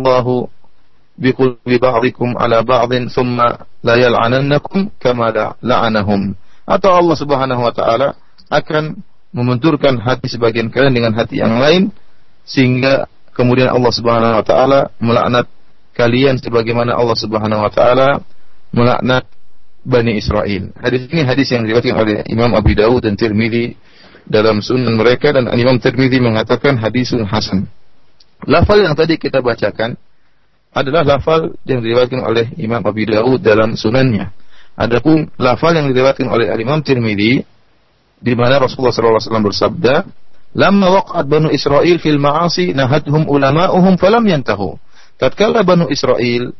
biqulbi 1.21 1.77
ba'dikum 1.77 2.35
ala 2.35 2.65
ba'din 2.65 3.13
thumma 3.13 3.67
la 3.85 3.95
yal'anannakum 4.01 4.91
kama 4.99 5.31
la'anahum. 5.61 6.35
Atau 6.65 6.91
Allah 6.91 7.17
Subhanahu 7.19 7.63
wa 7.67 7.73
taala 7.75 8.17
akan 8.51 8.99
membenturkan 9.31 10.01
hati 10.03 10.27
sebagian 10.27 10.75
kalian 10.75 10.95
dengan 10.97 11.13
hati 11.15 11.39
yang 11.39 11.61
lain 11.63 11.95
sehingga 12.43 13.07
kemudian 13.41 13.73
Allah 13.73 13.89
Subhanahu 13.89 14.37
wa 14.37 14.45
taala 14.45 14.81
melaknat 15.01 15.49
kalian 15.97 16.37
sebagaimana 16.37 16.93
Allah 16.93 17.17
Subhanahu 17.17 17.65
wa 17.65 17.73
taala 17.73 18.21
melaknat 18.77 19.25
Bani 19.81 20.21
Israel. 20.21 20.77
Hadis 20.77 21.09
ini 21.09 21.25
hadis 21.25 21.49
yang 21.49 21.65
diriwayatkan 21.65 21.97
oleh 21.97 22.21
Imam 22.29 22.53
Abu 22.53 22.77
Dawud 22.77 23.01
dan 23.01 23.17
Tirmidzi 23.17 23.81
dalam 24.29 24.61
sunan 24.61 24.93
mereka 24.93 25.33
dan 25.33 25.49
Imam 25.57 25.81
Tirmidzi 25.81 26.21
mengatakan 26.21 26.77
hadisun 26.77 27.25
hasan. 27.25 27.65
Lafal 28.45 28.85
yang 28.85 28.93
tadi 28.93 29.17
kita 29.17 29.41
bacakan 29.41 29.97
adalah 30.77 31.17
lafal 31.17 31.57
yang 31.65 31.81
diriwayatkan 31.81 32.21
oleh 32.21 32.53
Imam 32.61 32.85
Abu 32.85 33.09
Dawud 33.09 33.41
dalam 33.41 33.73
sunannya. 33.73 34.29
Adapun 34.77 35.33
lafal 35.41 35.73
yang 35.81 35.89
diriwayatkan 35.89 36.29
oleh 36.29 36.53
Imam 36.61 36.85
Tirmidzi 36.85 37.41
di 38.21 38.33
mana 38.37 38.61
Rasulullah 38.61 38.93
SAW 38.93 39.49
bersabda, 39.49 40.05
"Lamma 40.57 40.87
waqa'at 41.01 41.27
Banu 41.31 41.49
Israel 41.55 41.97
fil 42.03 42.19
ma'asi 42.19 42.75
nahadhum 42.75 43.27
ulama'uhum 43.31 43.97
falam 44.01 44.27
yantahu." 44.27 44.77
Tatkala 45.21 45.63
Banu 45.63 45.87
Israel 45.93 46.57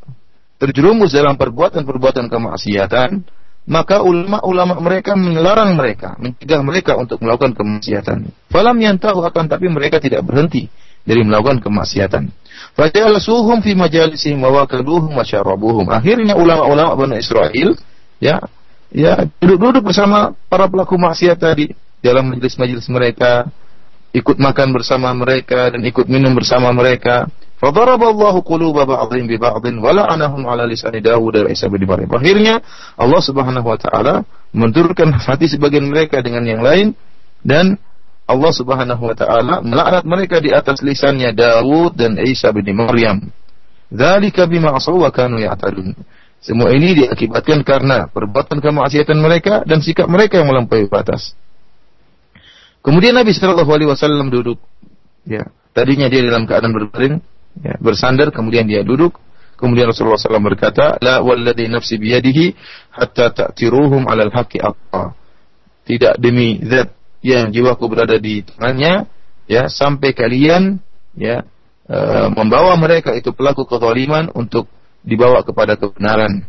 terjerumus 0.61 1.17
dalam 1.17 1.41
perbuatan-perbuatan 1.41 2.29
kemaksiatan, 2.29 3.25
maka 3.65 4.05
ulama-ulama 4.05 4.77
mereka 4.85 5.17
melarang 5.17 5.73
mereka, 5.73 6.21
mencegah 6.21 6.61
mereka 6.61 6.93
untuk 7.01 7.25
melakukan 7.25 7.57
kemaksiatan. 7.57 8.29
Falam 8.53 8.77
yantahu 8.77 9.25
akan 9.25 9.49
tapi 9.49 9.73
mereka 9.73 9.97
tidak 9.97 10.21
berhenti 10.29 10.69
dari 11.05 11.25
melakukan 11.25 11.65
kemaksiatan. 11.65 12.29
Fajalasuhum 12.77 13.65
fi 13.65 13.73
majalisihim 13.73 14.37
wa 14.45 14.63
wakaluhum 14.63 15.17
wa 15.17 15.25
syarabuhum. 15.25 15.89
Akhirnya 15.89 16.37
ulama-ulama 16.37 16.93
Bani 16.97 17.17
Israel 17.17 17.73
ya 18.21 18.45
ya 18.93 19.25
duduk-duduk 19.41 19.89
bersama 19.91 20.37
para 20.53 20.69
pelaku 20.69 21.01
maksiat 21.01 21.41
tadi 21.41 21.73
dalam 22.05 22.33
majelis-majelis 22.33 22.85
mereka, 22.93 23.49
ikut 24.11 24.37
makan 24.39 24.75
bersama 24.75 25.15
mereka 25.15 25.71
dan 25.71 25.83
ikut 25.87 26.07
minum 26.11 26.35
bersama 26.35 26.75
mereka. 26.75 27.31
Fadaraballahu 27.61 28.41
quluba 28.41 28.89
ba'dhin 28.89 29.29
bi 29.29 29.37
ba'dhin 29.37 29.85
wa 29.85 29.93
la'anahum 29.93 30.49
'ala 30.49 30.65
lisani 30.65 31.05
Dawud 31.05 31.37
dan 31.37 31.47
Isa 31.53 31.69
bin 31.69 31.85
Maryam. 31.85 32.09
Akhirnya 32.09 32.65
Allah 32.97 33.21
Subhanahu 33.21 33.67
wa 33.69 33.77
taala 33.77 34.25
menurunkan 34.57 35.13
hati 35.13 35.47
sebagian 35.47 35.85
mereka 35.85 36.25
dengan 36.25 36.43
yang 36.49 36.65
lain 36.65 36.97
dan 37.45 37.77
Allah 38.25 38.53
Subhanahu 38.55 39.03
wa 39.03 39.15
taala 39.19 39.61
melaknat 39.61 40.05
mereka 40.09 40.37
di 40.41 40.55
atas 40.55 40.81
lisannya 40.81 41.37
Daud 41.37 41.99
dan 42.01 42.17
Isa 42.17 42.49
bin 42.55 42.65
Maryam. 42.73 43.29
Dzalika 43.91 44.47
bima 44.47 44.73
asaw 44.73 44.97
wa 44.97 45.11
kanu 45.11 45.43
ya'tadun. 45.43 45.93
Semua 46.41 46.73
ini 46.73 47.05
diakibatkan 47.05 47.61
karena 47.67 48.09
perbuatan 48.09 48.65
kemaksiatan 48.65 49.19
mereka 49.21 49.61
dan 49.69 49.85
sikap 49.85 50.09
mereka 50.09 50.41
yang 50.41 50.49
melampaui 50.49 50.89
batas. 50.89 51.37
Kemudian 52.81 53.13
Nabi 53.13 53.37
Shallallahu 53.37 53.69
Alaihi 53.69 53.89
Wasallam 53.93 54.33
duduk. 54.33 54.59
Ya, 55.29 55.53
tadinya 55.77 56.09
dia 56.09 56.25
dalam 56.25 56.49
keadaan 56.49 56.73
berbaring, 56.73 57.21
ya, 57.61 57.77
bersandar, 57.77 58.33
kemudian 58.33 58.65
dia 58.65 58.81
duduk. 58.81 59.21
Kemudian 59.61 59.93
Rasulullah 59.93 60.17
SAW 60.17 60.41
berkata, 60.41 60.97
La 61.05 61.21
walladhi 61.21 61.69
nafsi 61.69 62.01
biyadihi 62.01 62.57
hatta 62.97 63.29
ta'tiruhum 63.29 64.09
alal 64.09 64.33
haqqi 64.33 64.57
aqqa. 64.57 65.13
Tidak 65.85 66.17
demi 66.17 66.57
zat 66.65 66.97
yang 67.21 67.53
jiwaku 67.53 67.85
berada 67.93 68.17
di 68.17 68.41
tangannya 68.41 69.05
ya 69.45 69.69
sampai 69.69 70.17
kalian 70.17 70.81
ya 71.13 71.45
e, 71.85 71.99
membawa 72.33 72.73
mereka 72.81 73.13
itu 73.13 73.37
pelaku 73.37 73.69
kezaliman 73.69 74.33
untuk 74.33 74.65
dibawa 75.05 75.45
kepada 75.45 75.77
kebenaran. 75.77 76.49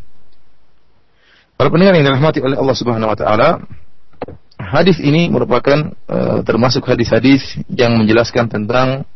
Para 1.59 1.67
pendengar 1.67 1.99
yang 1.99 2.07
dirahmati 2.07 2.39
oleh 2.39 2.55
Allah 2.55 2.75
Subhanahu 2.79 3.11
wa 3.11 3.17
taala, 3.19 3.49
hadis 4.69 5.01
ini 5.01 5.27
merupakan 5.27 5.93
e, 6.05 6.17
termasuk 6.45 6.85
hadis-hadis 6.85 7.57
yang 7.71 7.97
menjelaskan 7.97 8.47
tentang 8.47 9.07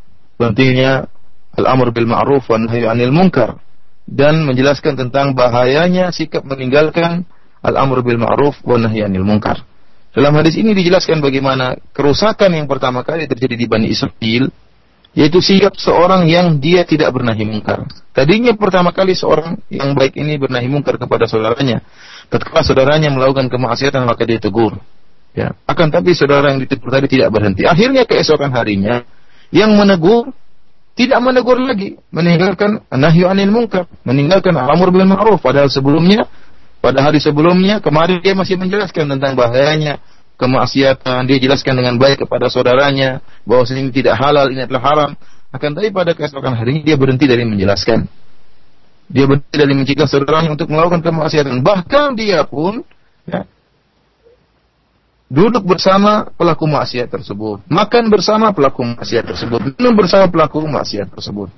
pentingnya 0.42 1.08
al-amr 1.56 1.94
bil 1.94 2.10
ma'ruf 2.10 2.46
wa 2.50 2.58
nahy 2.60 2.84
'anil 2.84 3.14
munkar 3.14 3.62
dan 4.06 4.46
menjelaskan 4.46 4.98
tentang 4.98 5.34
bahayanya 5.34 6.10
sikap 6.10 6.46
meninggalkan 6.46 7.26
al-amr 7.62 8.02
bil 8.06 8.22
ma'ruf 8.22 8.60
wa 8.66 8.78
nahy 8.78 9.06
'anil 9.06 9.26
munkar. 9.26 9.64
Dalam 10.16 10.32
hadis 10.40 10.56
ini 10.56 10.72
dijelaskan 10.72 11.20
bagaimana 11.20 11.76
kerusakan 11.92 12.56
yang 12.56 12.72
pertama 12.72 13.04
kali 13.04 13.28
terjadi 13.28 13.60
di 13.60 13.68
Bani 13.68 13.92
Israel, 13.92 14.48
yaitu 15.12 15.44
sikap 15.44 15.76
seorang 15.76 16.24
yang 16.32 16.56
dia 16.64 16.88
tidak 16.88 17.12
bernahi 17.12 17.44
mungkar. 17.44 17.84
Tadinya 18.16 18.56
pertama 18.56 18.96
kali 18.96 19.12
seorang 19.12 19.60
yang 19.68 19.92
baik 19.92 20.16
ini 20.16 20.40
bernahi 20.40 20.72
mungkar 20.72 20.96
kepada 20.96 21.28
saudaranya. 21.28 21.84
Ketika 22.32 22.64
saudaranya 22.64 23.12
melakukan 23.12 23.52
kemaksiatan 23.52 24.08
maka 24.08 24.24
dia 24.24 24.40
tegur. 24.40 24.80
Ya. 25.36 25.52
Akan 25.68 25.92
tapi 25.92 26.16
saudara 26.16 26.56
yang 26.56 26.64
ditegur 26.64 26.88
tadi 26.88 27.12
tidak 27.12 27.30
berhenti. 27.36 27.68
Akhirnya 27.68 28.08
keesokan 28.08 28.56
harinya 28.56 29.04
yang 29.52 29.76
menegur 29.76 30.32
tidak 30.96 31.20
menegur 31.20 31.60
lagi, 31.60 32.00
meninggalkan 32.08 32.80
nahyu 32.88 33.28
anil 33.28 33.52
mungkar, 33.52 33.84
meninggalkan 34.08 34.56
amur 34.56 34.96
bil 34.96 35.04
ma'ruf 35.04 35.44
padahal 35.44 35.68
sebelumnya 35.68 36.24
pada 36.86 37.02
hari 37.02 37.18
sebelumnya, 37.18 37.82
kemarin 37.82 38.22
dia 38.22 38.38
masih 38.38 38.62
menjelaskan 38.62 39.10
tentang 39.18 39.34
bahayanya 39.34 39.98
kemaksiatan. 40.38 41.26
Dia 41.26 41.42
jelaskan 41.42 41.82
dengan 41.82 41.98
baik 41.98 42.30
kepada 42.30 42.46
saudaranya 42.46 43.26
bahwa 43.42 43.66
ini 43.74 43.90
tidak 43.90 44.14
halal, 44.22 44.54
ini 44.54 44.70
adalah 44.70 44.84
haram. 44.86 45.12
Akan 45.50 45.74
tapi 45.74 45.90
pada 45.90 46.14
keesokan 46.14 46.54
hari 46.54 46.86
dia 46.86 46.94
berhenti 46.94 47.26
dari 47.26 47.42
menjelaskan. 47.42 48.06
Dia 49.10 49.26
berhenti 49.26 49.58
dari 49.58 49.74
mencegah 49.74 50.06
saudaranya 50.06 50.54
untuk 50.54 50.70
melakukan 50.70 51.02
kemaksiatan. 51.02 51.66
Bahkan 51.66 52.08
dia 52.22 52.46
pun 52.46 52.86
ya, 53.26 53.50
duduk 55.26 55.66
bersama 55.66 56.30
pelaku 56.38 56.70
maksiat 56.70 57.10
tersebut, 57.10 57.66
makan 57.66 58.14
bersama 58.14 58.54
pelaku 58.54 58.86
maksiat 58.86 59.26
tersebut, 59.26 59.60
minum 59.74 59.94
bersama 59.98 60.30
pelaku 60.30 60.62
maksiat 60.62 61.10
tersebut. 61.10 61.50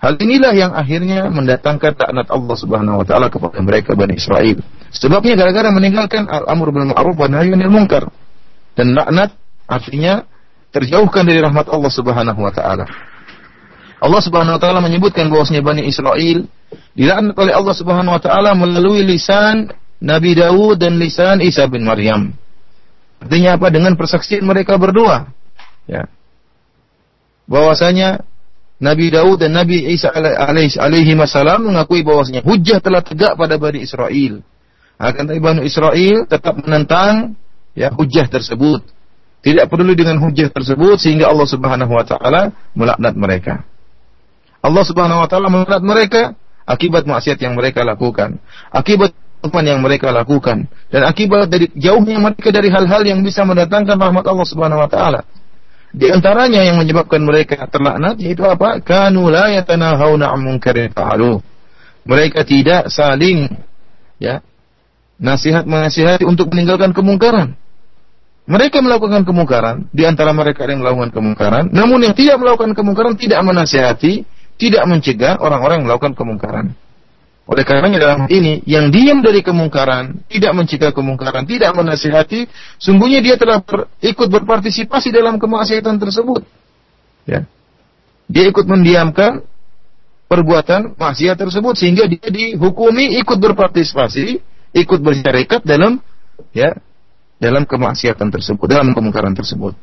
Hal 0.00 0.16
inilah 0.16 0.56
yang 0.56 0.72
akhirnya 0.72 1.28
mendatangkan 1.28 1.92
taknat 1.92 2.32
Allah 2.32 2.56
Subhanahu 2.56 3.04
wa 3.04 3.06
taala 3.06 3.28
kepada 3.28 3.60
mereka 3.60 3.92
Bani 3.92 4.16
Israel. 4.16 4.56
Sebabnya 4.96 5.36
gara-gara 5.36 5.68
meninggalkan 5.68 6.24
al-amr 6.24 6.72
bil 6.72 6.88
ma'ruf 6.88 7.16
wa 7.20 7.28
nahy 7.28 7.52
anil 7.52 7.68
munkar. 7.68 8.08
Dan 8.72 8.96
laknat 8.96 9.36
artinya 9.68 10.24
terjauhkan 10.72 11.28
dari 11.28 11.44
rahmat 11.44 11.68
Allah 11.68 11.92
Subhanahu 11.92 12.40
wa 12.40 12.48
taala. 12.48 12.88
Allah 14.00 14.20
Subhanahu 14.24 14.56
wa 14.56 14.60
taala 14.60 14.80
menyebutkan 14.80 15.28
bahwasanya 15.28 15.60
Bani 15.60 15.84
Israel 15.84 16.48
dilaknat 16.96 17.36
oleh 17.36 17.52
Allah 17.52 17.74
Subhanahu 17.76 18.16
wa 18.16 18.22
taala 18.24 18.56
melalui 18.56 19.04
lisan 19.04 19.68
Nabi 20.00 20.32
Daud 20.32 20.80
dan 20.80 20.96
lisan 20.96 21.44
Isa 21.44 21.68
bin 21.68 21.84
Maryam. 21.84 22.32
Artinya 23.20 23.60
apa? 23.60 23.68
Dengan 23.68 23.94
persaksian 23.94 24.42
mereka 24.42 24.80
berdua. 24.80 25.28
Ya. 25.84 26.08
Bahwasanya 27.44 28.24
Nabi 28.80 29.12
Daud 29.12 29.44
dan 29.44 29.52
Nabi 29.52 29.92
Isa 29.92 30.08
alaihi 30.08 31.12
wasallam 31.12 31.68
mengakui 31.68 32.00
bahwasanya 32.00 32.40
hujah 32.40 32.80
telah 32.80 33.04
tegak 33.04 33.36
pada 33.36 33.60
Bani 33.60 33.84
Israel. 33.84 34.40
Akan 34.96 35.28
tapi 35.28 35.40
Bani 35.40 35.68
Israel 35.68 36.24
tetap 36.24 36.56
menentang 36.64 37.36
ya 37.76 37.92
hujah 37.92 38.24
tersebut. 38.32 38.80
Tidak 39.40 39.68
peduli 39.68 39.96
dengan 39.96 40.20
hujah 40.20 40.52
tersebut 40.52 41.00
sehingga 41.00 41.28
Allah 41.28 41.48
Subhanahu 41.48 41.92
wa 41.92 42.04
taala 42.04 42.52
melaknat 42.72 43.14
mereka. 43.16 43.54
Allah 44.60 44.84
Subhanahu 44.84 45.24
wa 45.24 45.28
taala 45.28 45.48
melaknat 45.48 45.80
mereka 45.84 46.22
akibat 46.68 47.08
maksiat 47.08 47.40
yang 47.40 47.56
mereka 47.56 47.84
lakukan, 47.84 48.40
akibat 48.72 49.16
kehidupan 49.40 49.64
yang 49.64 49.80
mereka 49.80 50.12
lakukan 50.12 50.68
dan 50.92 51.02
akibat 51.08 51.48
dari 51.48 51.72
jauhnya 51.72 52.20
mereka 52.20 52.52
dari 52.52 52.68
hal-hal 52.68 53.00
yang 53.08 53.24
bisa 53.24 53.40
mendatangkan 53.48 53.96
rahmat 53.96 54.24
Allah 54.28 54.46
Subhanahu 54.46 54.84
wa 54.84 54.90
taala. 54.92 55.24
Di 55.90 56.12
antaranya 56.12 56.60
yang 56.62 56.76
menyebabkan 56.76 57.24
mereka 57.24 57.64
terlaknat 57.66 58.20
yaitu 58.20 58.44
apa? 58.44 58.84
Kanu 58.84 59.32
la 59.32 59.48
yatanahawna 59.48 60.28
'an 60.28 60.40
munkarin 60.44 60.92
fa'alu. 60.92 61.40
Mereka 62.04 62.44
tidak 62.44 62.92
saling 62.92 63.48
ya 64.20 64.44
nasihat 65.16 65.64
menasihati 65.64 66.28
untuk 66.28 66.52
meninggalkan 66.52 66.92
kemungkaran. 66.92 67.56
Mereka 68.50 68.82
melakukan 68.82 69.22
kemungkaran, 69.22 69.86
di 69.94 70.02
antara 70.02 70.34
mereka 70.34 70.66
yang 70.66 70.82
melakukan 70.82 71.14
kemungkaran, 71.14 71.70
namun 71.70 72.02
yang 72.02 72.18
tidak 72.18 72.34
melakukan 72.34 72.74
kemungkaran 72.74 73.14
tidak 73.14 73.38
menasihati, 73.46 74.26
tidak 74.58 74.82
mencegah 74.90 75.38
orang-orang 75.38 75.86
melakukan 75.86 76.18
kemungkaran. 76.18 76.74
Oleh 77.50 77.66
karenanya 77.66 77.98
dalam 77.98 78.20
ini, 78.30 78.62
yang 78.62 78.94
diam 78.94 79.26
dari 79.26 79.42
kemungkaran, 79.42 80.22
tidak 80.30 80.54
mencegah 80.54 80.94
kemungkaran, 80.94 81.42
tidak 81.50 81.74
menasihati, 81.74 82.46
sungguhnya 82.78 83.18
dia 83.18 83.34
telah 83.34 83.58
ber, 83.58 83.90
ikut 83.98 84.30
berpartisipasi 84.30 85.10
dalam 85.10 85.34
kemaksiatan 85.42 85.98
tersebut. 85.98 86.46
Ya. 87.26 87.50
Dia 88.30 88.46
ikut 88.46 88.70
mendiamkan 88.70 89.42
perbuatan 90.30 90.94
maksiat 90.94 91.42
tersebut 91.42 91.74
sehingga 91.74 92.06
dia 92.06 92.22
dihukumi 92.22 93.18
ikut 93.18 93.42
berpartisipasi, 93.42 94.38
ikut 94.70 95.02
bersyarikat 95.02 95.66
dalam 95.66 95.98
ya 96.54 96.78
dalam 97.42 97.66
kemaksiatan 97.66 98.30
tersebut, 98.30 98.70
dalam 98.70 98.94
kemungkaran 98.94 99.34
tersebut. 99.34 99.74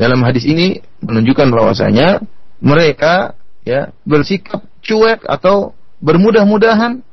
Dalam 0.00 0.24
hadis 0.24 0.48
ini 0.48 0.80
menunjukkan 1.04 1.52
bahwasanya 1.52 2.24
mereka 2.64 3.36
ya 3.68 3.92
bersikap 4.08 4.64
cuek 4.80 5.28
atau 5.28 5.76
bermudah-mudahan 6.00 7.04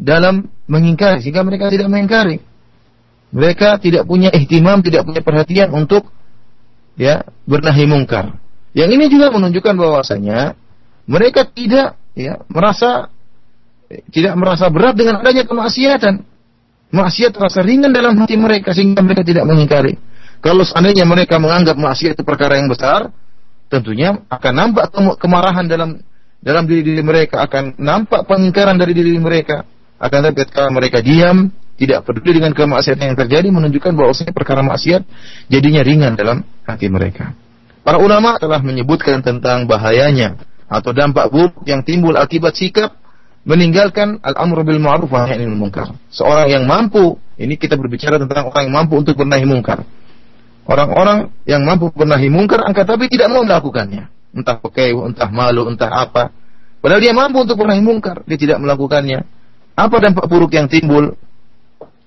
dalam 0.00 0.48
mengingkari 0.64 1.20
sehingga 1.20 1.44
mereka 1.44 1.68
tidak 1.68 1.92
mengingkari. 1.92 2.40
Mereka 3.30 3.78
tidak 3.78 4.08
punya 4.10 4.32
ihtimam, 4.34 4.82
tidak 4.82 5.06
punya 5.06 5.22
perhatian 5.22 5.70
untuk 5.70 6.10
ya 6.98 7.22
bernahi 7.46 7.86
mungkar. 7.86 8.34
Yang 8.74 8.90
ini 8.98 9.04
juga 9.06 9.30
menunjukkan 9.30 9.74
bahwasanya 9.76 10.58
mereka 11.06 11.46
tidak 11.46 11.94
ya 12.18 12.42
merasa 12.50 13.12
tidak 14.10 14.34
merasa 14.34 14.66
berat 14.70 14.98
dengan 14.98 15.22
adanya 15.22 15.46
kemaksiatan. 15.46 16.26
Maksiat 16.90 17.30
terasa 17.30 17.62
ringan 17.62 17.94
dalam 17.94 18.18
hati 18.18 18.34
mereka 18.34 18.74
sehingga 18.74 18.98
mereka 18.98 19.22
tidak 19.22 19.46
mengingkari. 19.46 19.94
Kalau 20.42 20.66
seandainya 20.66 21.06
mereka 21.06 21.38
menganggap 21.38 21.78
maksiat 21.78 22.18
itu 22.18 22.26
perkara 22.26 22.58
yang 22.58 22.66
besar, 22.66 23.14
tentunya 23.70 24.26
akan 24.26 24.52
nampak 24.56 24.90
kemarahan 25.22 25.70
dalam 25.70 26.02
dalam 26.40 26.64
diri 26.64 26.82
diri 26.84 27.02
mereka, 27.04 27.44
akan 27.44 27.76
nampak 27.76 28.24
pengingkaran 28.24 28.80
dari 28.80 28.96
diri 28.96 29.16
mereka. 29.20 29.64
Akan 30.00 30.24
tapi 30.24 30.40
ketika 30.40 30.72
mereka 30.72 31.04
diam, 31.04 31.52
tidak 31.76 32.08
peduli 32.08 32.40
dengan 32.40 32.56
kemaksiatan 32.56 33.12
yang 33.12 33.18
terjadi, 33.20 33.48
menunjukkan 33.52 33.92
bahwa 33.92 34.12
perkara 34.32 34.60
maksiat 34.64 35.04
jadinya 35.52 35.84
ringan 35.84 36.16
dalam 36.16 36.44
hati 36.64 36.88
mereka. 36.88 37.36
Para 37.84 38.00
ulama 38.00 38.36
telah 38.36 38.60
menyebutkan 38.60 39.24
tentang 39.24 39.64
bahayanya 39.64 40.36
atau 40.68 40.92
dampak 40.92 41.32
buruk 41.32 41.64
yang 41.64 41.80
timbul 41.84 42.16
akibat 42.16 42.52
sikap 42.56 42.96
meninggalkan 43.48 44.20
al-amru 44.20 44.64
bil 44.64 44.80
ma'ruf 44.80 45.08
nahi 45.08 45.48
munkar. 45.48 45.96
Seorang 46.12 46.52
yang 46.52 46.64
mampu, 46.68 47.16
ini 47.40 47.56
kita 47.56 47.80
berbicara 47.80 48.20
tentang 48.20 48.52
orang 48.52 48.68
yang 48.68 48.74
mampu 48.84 49.00
untuk 49.00 49.16
bernahi 49.16 49.48
mungkar. 49.48 49.84
Orang-orang 50.68 51.32
yang 51.48 51.64
mampu 51.64 51.88
bernahi 51.90 52.28
mungkar 52.28 52.62
angkat 52.62 52.84
tapi 52.84 53.08
tidak 53.08 53.32
mau 53.32 53.42
melakukannya. 53.42 54.19
Entah 54.30 54.56
pakai, 54.58 54.94
entah 54.94 55.30
malu, 55.30 55.66
entah 55.66 55.90
apa. 55.90 56.30
Padahal 56.80 57.02
dia 57.02 57.12
mampu 57.12 57.42
untuk 57.42 57.60
bernahi 57.60 57.82
mungkar, 57.82 58.22
dia 58.24 58.38
tidak 58.38 58.62
melakukannya. 58.62 59.26
Apa 59.74 59.96
dampak 60.00 60.26
buruk 60.30 60.54
yang 60.54 60.70
timbul? 60.70 61.18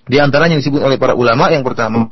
Di 0.08 0.20
antaranya 0.20 0.60
disebut 0.60 0.84
oleh 0.84 1.00
para 1.00 1.16
ulama 1.16 1.52
yang 1.52 1.64
pertama, 1.64 2.08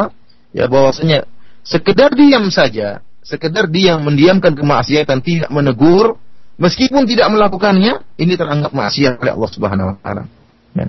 ya 0.56 0.68
bahwasanya 0.68 1.28
sekedar 1.64 2.14
diam 2.16 2.48
saja, 2.54 3.04
sekedar 3.24 3.68
diam 3.68 4.04
mendiamkan 4.04 4.56
kemaksiatan 4.56 5.20
tidak 5.24 5.50
menegur 5.52 6.20
Meskipun 6.62 7.10
tidak 7.10 7.34
melakukannya, 7.34 8.06
ini 8.22 8.38
teranggap 8.38 8.70
maksiat 8.70 9.18
oleh 9.18 9.34
Allah 9.34 9.50
Subhanahu 9.50 9.88
wa 9.90 9.96
taala. 9.98 10.24
Ya. 10.78 10.88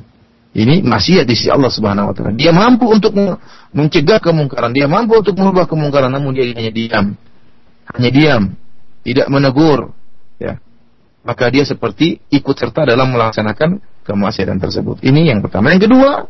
Ini 0.53 0.85
maksiat 0.85 1.25
di 1.25 1.33
sisi 1.33 1.49
Allah 1.49 1.73
Subhanahu 1.73 2.13
wa 2.13 2.15
taala. 2.15 2.37
Dia 2.37 2.53
mampu 2.53 2.93
untuk 2.93 3.17
mencegah 3.73 4.21
kemungkaran, 4.21 4.77
dia 4.77 4.85
mampu 4.85 5.25
untuk 5.25 5.33
mengubah 5.33 5.65
kemungkaran 5.65 6.13
namun 6.13 6.37
dia 6.37 6.45
hanya 6.53 6.69
diam. 6.69 7.17
Hanya 7.89 8.11
diam, 8.13 8.43
tidak 9.03 9.27
menegur, 9.29 9.95
ya. 10.39 10.59
Maka 11.23 11.51
dia 11.55 11.63
seperti 11.63 12.19
ikut 12.35 12.55
serta 12.59 12.83
dalam 12.83 13.15
melaksanakan 13.15 13.79
kemaksiatan 14.03 14.59
tersebut. 14.59 14.99
Ini 15.07 15.31
yang 15.31 15.39
pertama. 15.39 15.71
Yang 15.71 15.87
kedua, 15.87 16.27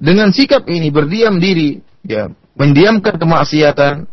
dengan 0.00 0.32
sikap 0.32 0.64
ini 0.68 0.88
berdiam 0.88 1.36
diri, 1.36 1.84
ya, 2.04 2.32
mendiamkan 2.56 3.20
kemaksiatan, 3.20 4.08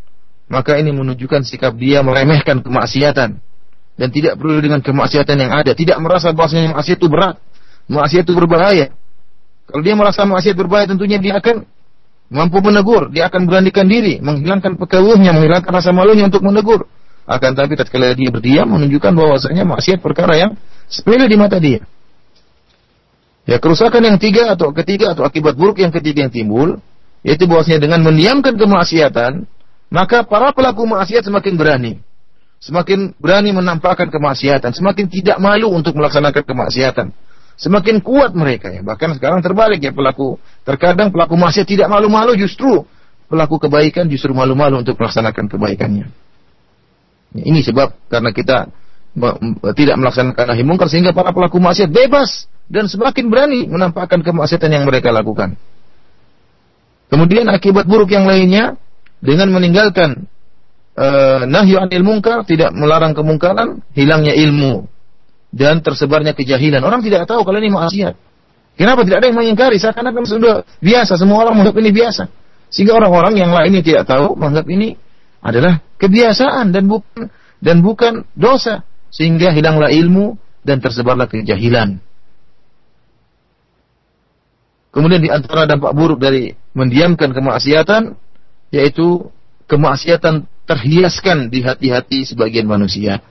maka 0.51 0.75
ini 0.75 0.91
menunjukkan 0.91 1.47
sikap 1.47 1.79
dia 1.79 2.03
meremehkan 2.03 2.59
kemaksiatan 2.59 3.39
dan 3.93 4.07
tidak 4.09 4.35
perlu 4.35 4.59
dengan 4.59 4.83
kemaksiatan 4.83 5.37
yang 5.37 5.51
ada, 5.53 5.71
tidak 5.77 5.97
merasa 6.03 6.33
bahwasanya 6.35 6.75
maksiat 6.75 6.97
itu 6.99 7.07
berat, 7.07 7.39
maksiat 7.87 8.23
itu 8.27 8.33
berbahaya. 8.35 8.91
Kalau 9.69 9.81
dia 9.85 9.95
merasa 9.95 10.27
maksiat 10.27 10.55
berbahaya, 10.59 10.91
tentunya 10.91 11.21
dia 11.21 11.39
akan 11.39 11.63
mampu 12.33 12.59
menegur, 12.59 13.13
dia 13.13 13.29
akan 13.29 13.47
beranikan 13.47 13.87
diri, 13.87 14.19
menghilangkan 14.19 14.75
pekawuhnya, 14.75 15.31
menghilangkan 15.31 15.71
rasa 15.71 15.95
malunya 15.95 16.27
untuk 16.27 16.43
menegur. 16.43 16.89
Akan 17.23 17.55
tapi 17.55 17.79
tatkala 17.79 18.11
dia 18.13 18.29
berdiam 18.29 18.67
menunjukkan 18.67 19.11
bahwasanya 19.15 19.63
maksiat 19.63 20.03
perkara 20.03 20.35
yang 20.35 20.51
sepele 20.91 21.27
di 21.27 21.37
mata 21.39 21.55
dia. 21.59 21.83
Ya 23.43 23.59
kerusakan 23.59 24.03
yang 24.03 24.17
tiga 24.19 24.55
atau 24.55 24.71
ketiga 24.71 25.15
atau 25.15 25.27
akibat 25.27 25.55
buruk 25.59 25.79
yang 25.79 25.91
ketiga 25.91 26.27
yang 26.27 26.33
timbul 26.33 26.79
yaitu 27.23 27.47
bahwasanya 27.47 27.87
dengan 27.87 28.03
mendiamkan 28.03 28.55
kemaksiatan 28.55 29.47
maka 29.91 30.23
para 30.27 30.51
pelaku 30.51 30.83
maksiat 30.87 31.27
semakin 31.27 31.55
berani 31.55 31.93
semakin 32.63 33.11
berani 33.19 33.51
menampakkan 33.51 34.07
kemaksiatan, 34.07 34.71
semakin 34.71 35.11
tidak 35.11 35.37
malu 35.43 35.67
untuk 35.67 35.99
melaksanakan 35.99 36.43
kemaksiatan. 36.47 37.07
Semakin 37.53 38.01
kuat 38.01 38.33
mereka 38.33 38.71
ya. 38.73 38.81
Bahkan 38.81 39.19
sekarang 39.19 39.43
terbalik 39.45 39.77
ya 39.83 39.93
pelaku. 39.93 40.41
Terkadang 40.65 41.13
pelaku 41.13 41.37
maksiat 41.37 41.67
tidak 41.69 41.87
malu-malu 41.91 42.33
justru 42.39 42.87
pelaku 43.29 43.61
kebaikan 43.61 44.09
justru 44.09 44.33
malu-malu 44.33 44.81
untuk 44.81 44.97
melaksanakan 44.97 45.51
kebaikannya. 45.51 46.09
Ini 47.33 47.59
sebab 47.65 48.09
karena 48.09 48.29
kita 48.29 48.69
tidak 49.77 49.95
melaksanakan 49.97 50.45
nahi 50.53 50.63
mungkar 50.65 50.89
sehingga 50.89 51.13
para 51.13 51.29
pelaku 51.33 51.61
maksiat 51.61 51.89
bebas 51.89 52.49
dan 52.65 52.89
semakin 52.89 53.29
berani 53.29 53.69
menampakkan 53.69 54.25
kemaksiatan 54.25 54.69
yang 54.69 54.83
mereka 54.85 55.13
lakukan. 55.13 55.53
Kemudian 57.13 57.45
akibat 57.53 57.85
buruk 57.85 58.09
yang 58.09 58.25
lainnya 58.25 58.73
dengan 59.21 59.53
meninggalkan 59.53 60.25
uh, 60.97 61.45
nahyu 61.45 61.77
anil 61.77 62.01
munkar 62.01 62.41
tidak 62.49 62.73
melarang 62.73 63.13
kemungkaran, 63.13 63.85
hilangnya 63.93 64.33
ilmu 64.33 64.89
dan 65.53 65.85
tersebarnya 65.85 66.33
kejahilan. 66.33 66.81
Orang 66.81 67.05
tidak 67.05 67.29
tahu 67.29 67.45
kalau 67.45 67.61
ini 67.61 67.69
maksiat. 67.69 68.17
Kenapa 68.73 69.05
tidak 69.05 69.21
ada 69.21 69.27
yang 69.29 69.37
mengingkari? 69.37 69.77
Seakan-akan 69.77 70.25
sudah 70.25 70.65
biasa, 70.81 71.13
semua 71.21 71.45
orang 71.45 71.61
menganggap 71.61 71.77
ini 71.77 71.91
biasa. 71.93 72.23
Sehingga 72.73 72.97
orang-orang 72.97 73.37
yang 73.37 73.53
lainnya 73.53 73.85
tidak 73.85 74.09
tahu 74.09 74.33
menganggap 74.33 74.65
ini 74.73 74.97
adalah 75.43 75.83
kebiasaan 75.99 76.71
dan 76.71 76.87
bukan 76.87 77.27
dan 77.59 77.83
bukan 77.83 78.23
dosa. 78.33 78.87
Sehingga 79.13 79.53
hilanglah 79.53 79.93
ilmu 79.93 80.41
dan 80.65 80.81
tersebarlah 80.81 81.29
kejahilan. 81.29 82.01
Kemudian 84.89 85.21
di 85.21 85.29
antara 85.29 85.69
dampak 85.69 85.93
buruk 85.93 86.17
dari 86.17 86.53
mendiamkan 86.73 87.29
kemaksiatan 87.29 88.17
yaitu 88.73 89.29
kemaksiatan 89.69 90.49
terhiaskan 90.65 91.53
di 91.53 91.61
hati-hati 91.61 92.25
sebagian 92.25 92.65
manusia. 92.65 93.21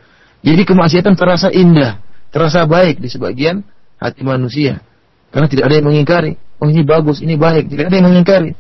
Jadi 0.43 0.63
kemaksiatan 0.67 1.15
terasa 1.15 1.51
indah, 1.51 1.99
terasa 2.31 2.67
baik 2.67 2.99
di 2.99 3.11
sebagian 3.11 3.63
hati 3.99 4.23
manusia. 4.27 4.83
Karena 5.31 5.47
tidak 5.47 5.71
ada 5.71 5.75
yang 5.79 5.87
mengingkari. 5.87 6.33
Oh 6.59 6.69
ini 6.71 6.83
bagus, 6.83 7.23
ini 7.23 7.39
baik. 7.39 7.71
Tidak 7.71 7.89
ada 7.89 7.95
yang 7.95 8.07
mengingkari. 8.11 8.53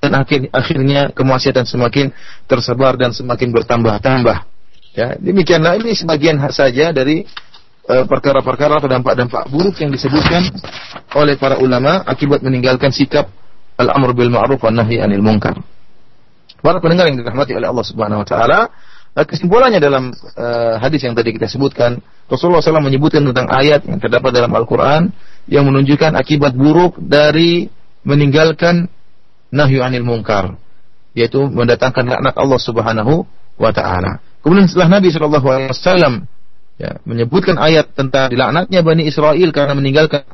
Dan 0.00 0.16
akhir, 0.16 0.48
akhirnya 0.48 1.12
kemaksiatan 1.12 1.68
semakin 1.68 2.08
tersebar 2.48 2.96
dan 2.96 3.12
semakin 3.12 3.52
bertambah-tambah. 3.52 4.48
Ya, 4.96 5.14
demikianlah 5.20 5.76
ini 5.76 5.94
sebagian 5.94 6.40
saja 6.50 6.90
dari 6.90 7.22
eh, 7.86 8.04
perkara-perkara 8.08 8.74
uh, 8.74 8.78
atau 8.82 8.88
dampak-dampak 8.90 9.46
buruk 9.52 9.78
yang 9.78 9.92
disebutkan 9.92 10.50
oleh 11.14 11.38
para 11.38 11.60
ulama 11.62 12.02
akibat 12.02 12.42
meninggalkan 12.42 12.90
sikap 12.90 13.30
al-amr 13.78 14.16
bil 14.16 14.32
ma'ruf 14.32 14.58
wa 14.60 14.72
nahi 14.72 14.98
anil 14.98 15.22
munkar. 15.22 15.60
Para 16.60 16.80
pendengar 16.80 17.08
yang 17.08 17.16
dirahmati 17.20 17.56
oleh 17.56 17.68
Allah 17.68 17.86
Subhanahu 17.86 18.20
wa 18.24 18.26
taala, 18.28 18.60
eh, 19.16 19.26
kesimpulannya 19.28 19.80
dalam 19.80 20.12
uh, 20.12 20.76
hadis 20.80 21.04
yang 21.04 21.16
tadi 21.16 21.32
kita 21.36 21.48
sebutkan, 21.48 22.00
Rasulullah 22.28 22.62
SAW 22.62 22.84
menyebutkan 22.84 23.24
tentang 23.26 23.48
ayat 23.52 23.84
yang 23.84 23.98
terdapat 23.98 24.30
dalam 24.32 24.52
Al-Quran 24.54 25.10
yang 25.50 25.66
menunjukkan 25.66 26.14
akibat 26.14 26.54
buruk 26.54 27.00
dari 27.00 27.66
meninggalkan 28.04 28.88
nahyu 29.50 29.82
anil 29.84 30.06
munkar, 30.06 30.58
yaitu 31.14 31.42
mendatangkan 31.46 32.06
laknat 32.06 32.34
Allah 32.38 32.60
Subhanahu 32.60 33.26
wa 33.60 33.70
taala. 33.70 34.22
Kemudian 34.40 34.66
setelah 34.70 34.98
Nabi 34.98 35.12
Shallallahu 35.12 35.46
alaihi 35.46 35.70
wasallam 35.74 36.14
ya, 36.80 36.96
menyebutkan 37.04 37.60
ayat 37.60 37.92
tentang 37.92 38.32
dilaknatnya 38.32 38.80
Bani 38.80 39.04
Israel 39.04 39.48
karena 39.52 39.76
meninggalkan 39.76 40.24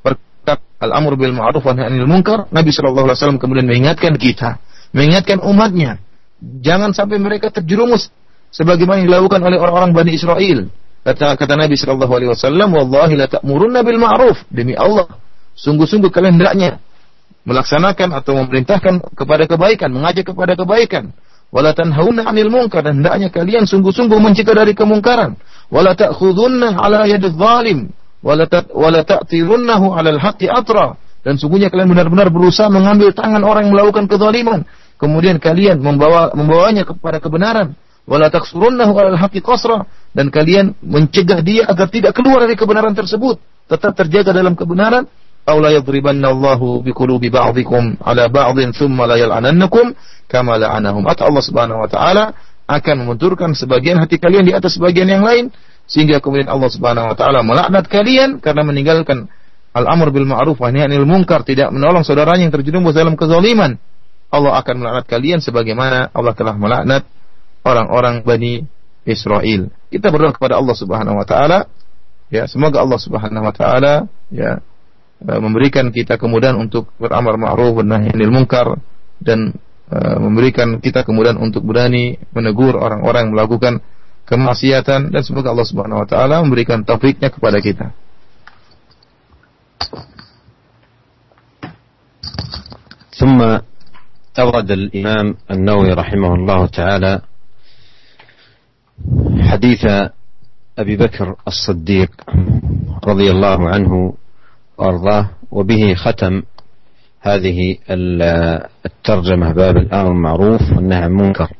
perkara 0.00 0.62
al-amr 0.78 1.18
bil 1.18 1.34
ma'ruf 1.34 1.66
wa 1.66 1.74
anil 1.74 2.06
munkar, 2.06 2.46
Nabi 2.54 2.70
Shallallahu 2.70 3.10
alaihi 3.10 3.18
wasallam 3.18 3.40
kemudian 3.42 3.66
mengingatkan 3.66 4.14
kita 4.14 4.62
mengingatkan 4.94 5.42
umatnya 5.42 5.98
jangan 6.40 6.96
sampai 6.96 7.18
mereka 7.18 7.50
terjerumus 7.50 8.12
sebagaimana 8.52 9.02
yang 9.02 9.08
dilakukan 9.12 9.40
oleh 9.42 9.58
orang-orang 9.60 9.92
Bani 9.92 10.12
Israel. 10.14 10.72
Kata 11.06 11.38
kata 11.38 11.54
Nabi 11.54 11.78
sallallahu 11.78 12.12
alaihi 12.18 12.30
wasallam, 12.34 12.68
"Wallahi 12.74 13.14
la 13.14 13.30
ta'murunna 13.30 13.86
bil 13.86 14.00
ma'ruf." 14.00 14.42
Demi 14.50 14.74
Allah, 14.74 15.06
sungguh-sungguh 15.54 16.10
kalian 16.10 16.40
hendaknya 16.40 16.82
melaksanakan 17.46 18.10
atau 18.10 18.42
memerintahkan 18.42 19.14
kepada 19.14 19.46
kebaikan, 19.46 19.88
mengajak 19.94 20.34
kepada 20.34 20.58
kebaikan. 20.58 21.14
Wala 21.54 21.70
tanhauna 21.70 22.26
'anil 22.26 22.50
munkar 22.50 22.82
dan 22.82 23.00
hendaknya 23.00 23.30
kalian 23.30 23.70
sungguh-sungguh 23.70 24.18
mencegah 24.18 24.66
dari 24.66 24.74
kemungkaran. 24.74 25.38
Wala 25.70 25.94
ta'khudunna 25.94 26.74
'ala 26.74 27.06
yadidh 27.06 27.38
zalim 27.38 27.94
wala 28.18 29.02
ta'tirunnahu 29.06 29.94
'ala 29.94 30.10
al-haqqi 30.18 30.50
atra. 30.50 30.98
Dan 31.22 31.38
sungguhnya 31.38 31.70
kalian 31.70 31.90
benar-benar 31.90 32.34
berusaha 32.34 32.66
mengambil 32.66 33.14
tangan 33.14 33.42
orang 33.42 33.66
yang 33.66 33.74
melakukan 33.74 34.06
kezaliman, 34.06 34.62
kemudian 34.98 35.42
kalian 35.42 35.78
membawa 35.78 36.34
membawanya 36.34 36.82
kepada 36.82 37.22
kebenaran. 37.22 37.78
Wala 38.10 38.26
taksurunnahu 38.26 38.90
'ala 38.98 39.14
al-haqqi 39.14 39.38
qasra 39.38 39.86
dan 40.14 40.34
kalian 40.34 40.74
mencegah 40.82 41.46
dia 41.46 41.66
agar 41.70 41.86
tidak 41.94 42.14
keluar 42.18 42.42
dari 42.42 42.58
kebenaran 42.58 42.94
tersebut, 42.94 43.38
tetap 43.70 43.94
terjaga 43.94 44.34
dalam 44.34 44.58
kebenaran 44.58 45.06
yadribanna 45.46 46.34
Allahu 46.34 46.82
bi 46.82 46.90
qulubi 46.90 47.30
ba'dikum 47.30 48.02
ala 48.02 48.26
ba'din 48.26 48.74
thumma 48.74 49.06
la 49.06 49.14
yal'anannakum 49.14 49.94
kama 50.26 50.58
la'anahum. 50.58 51.06
Atau 51.06 51.30
Allah 51.30 51.44
Subhanahu 51.46 51.86
wa 51.86 51.88
taala 51.88 52.34
akan 52.66 53.06
membenturkan 53.06 53.54
sebagian 53.54 54.02
hati 54.02 54.18
kalian 54.18 54.42
di 54.42 54.50
atas 54.50 54.74
sebagian 54.74 55.06
yang 55.06 55.22
lain 55.22 55.54
sehingga 55.86 56.18
kemudian 56.18 56.50
Allah 56.50 56.66
Subhanahu 56.66 57.14
wa 57.14 57.16
taala 57.16 57.46
melaknat 57.46 57.86
kalian 57.86 58.42
karena 58.42 58.66
meninggalkan 58.66 59.30
al-amr 59.70 60.10
bil 60.10 60.26
ma'ruf 60.26 60.58
wa 60.58 60.72
nahy 60.74 60.90
anil 60.90 61.06
munkar, 61.06 61.46
tidak 61.46 61.70
menolong 61.70 62.02
saudaranya 62.02 62.50
yang 62.50 62.54
terjerumus 62.54 62.96
dalam 62.96 63.14
kezaliman. 63.14 63.78
Allah 64.34 64.58
akan 64.58 64.74
melaknat 64.82 65.06
kalian 65.06 65.38
sebagaimana 65.38 66.10
Allah 66.10 66.34
telah 66.34 66.58
melaknat 66.58 67.06
orang-orang 67.62 68.26
Bani 68.26 68.66
Israel. 69.06 69.70
Kita 69.94 70.10
berdoa 70.10 70.34
kepada 70.34 70.58
Allah 70.58 70.74
Subhanahu 70.74 71.22
wa 71.22 71.26
taala 71.26 71.70
ya 72.26 72.50
semoga 72.50 72.82
Allah 72.82 72.98
Subhanahu 72.98 73.46
wa 73.46 73.54
taala 73.54 74.10
ya 74.34 74.58
memberikan 75.21 75.93
kita 75.93 76.17
kemudahan 76.17 76.57
untuk 76.57 76.89
beramal 76.97 77.37
ma'ruf 77.37 77.77
dan 77.85 77.87
nahi 77.93 78.09
anil 78.09 78.33
munkar 78.33 78.81
dan 79.21 79.53
uh, 79.93 80.17
memberikan 80.17 80.81
kita 80.81 81.05
kemudahan 81.05 81.37
untuk 81.37 81.61
berani 81.61 82.17
menegur 82.33 82.73
orang-orang 82.73 83.29
yang 83.29 83.33
melakukan 83.37 83.73
kemaksiatan 84.25 85.13
dan 85.13 85.21
semoga 85.21 85.53
Allah 85.53 85.67
Subhanahu 85.69 86.01
wa 86.01 86.07
taala 86.09 86.41
memberikan 86.41 86.81
taufiknya 86.81 87.29
kepada 87.29 87.61
kita. 87.61 87.93
ثم 93.21 93.37
أورد 94.39 94.71
الإمام 94.71 95.27
النووي 95.51 95.93
رحمه 95.93 96.31
الله 96.35 96.61
تعالى 96.65 97.13
حديث 99.45 99.83
أبي 100.77 100.95
بكر 100.97 101.35
الصديق 101.47 102.11
رضي 103.05 103.27
الله 103.31 103.59
عنه 103.69 104.13
وأرضاه 104.78 105.30
وبه 105.50 105.94
ختم 105.94 106.42
هذه 107.20 107.76
الترجمة 108.86 109.52
باب 109.52 109.76
الأمر 109.76 110.10
المعروف 110.10 110.62
والنهي 110.76 111.02
عن 111.02 111.10
المنكر. 111.10 111.50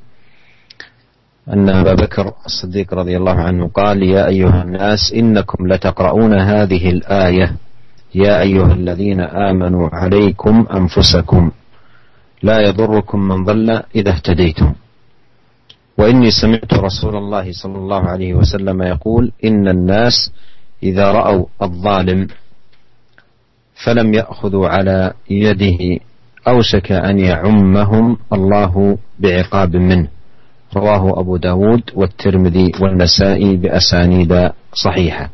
أن 1.48 1.68
أبا 1.68 1.94
بكر 1.94 2.32
الصديق 2.46 2.94
رضي 2.94 3.16
الله 3.16 3.32
عنه 3.32 3.68
قال 3.68 4.02
يا 4.02 4.26
أيها 4.26 4.62
الناس 4.62 5.12
إنكم 5.14 5.66
لتقرؤون 5.66 6.34
هذه 6.40 6.90
الآية. 6.90 7.56
يا 8.14 8.40
أيها 8.40 8.72
الذين 8.72 9.20
آمنوا 9.20 9.88
عليكم 9.92 10.66
أنفسكم. 10.74 11.50
لا 12.42 12.60
يضركم 12.68 13.18
من 13.28 13.44
ضل 13.44 13.82
إذا 13.94 14.10
اهتديتم. 14.10 14.72
وإني 15.98 16.30
سمعت 16.30 16.74
رسول 16.74 17.16
الله 17.16 17.52
صلى 17.52 17.78
الله 17.78 18.02
عليه 18.02 18.34
وسلم 18.34 18.82
يقول 18.82 19.32
إن 19.44 19.68
الناس 19.68 20.32
إذا 20.82 21.12
رأوا 21.12 21.46
الظالم 21.62 22.28
فلم 23.84 24.14
يأخذوا 24.14 24.68
على 24.68 25.12
يده 25.30 26.00
أوشك 26.48 26.92
أن 26.92 27.18
يعمهم 27.18 28.16
الله 28.32 28.98
بعقاب 29.18 29.76
منه. 29.76 30.08
رواه 30.76 31.20
أبو 31.20 31.36
داود 31.36 31.82
والترمذي 31.94 32.72
والنسائي 32.80 33.56
بأسانيد 33.56 34.50
صحيحة. 34.72 35.30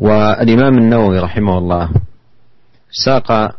والإمام 0.00 0.78
النووي 0.78 1.18
رحمه 1.18 1.58
الله 1.58 1.90
ساق 3.04 3.56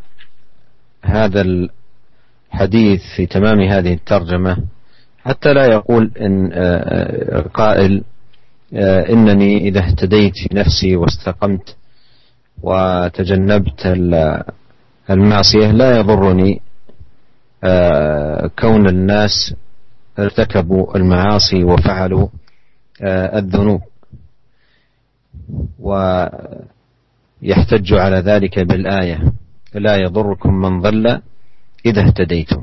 هذا 1.02 1.40
الحديث 1.40 3.02
في 3.16 3.26
تمام 3.26 3.60
هذه 3.60 3.92
الترجمة 3.92 4.56
حتى 5.24 5.52
لا 5.52 5.66
يقول 5.66 6.10
إن 6.20 6.50
آه، 6.52 7.40
قائل 7.54 8.04
آه، 8.74 9.08
إنني 9.08 9.68
إذا 9.68 9.80
اهتديت 9.80 10.32
في 10.36 10.48
نفسي 10.54 10.96
واستقمت 10.96 11.76
وتجنبت 12.62 13.86
المعصية 15.10 15.70
لا 15.70 15.98
يضرني 15.98 16.60
آه، 17.64 18.50
كون 18.58 18.88
الناس 18.88 19.54
ارتكبوا 20.18 20.96
المعاصي 20.96 21.64
وفعلوا 21.64 22.28
آه، 23.02 23.38
الذنوب. 23.38 23.80
ويحتج 25.78 26.34
على 27.94 28.16
ذلك 28.16 28.58
بالآية 28.58 29.32
لا 29.74 29.96
يضركم 29.96 30.54
من 30.54 30.80
ضل 30.80 31.20
إذا 31.86 32.06
اهتديتم. 32.06 32.62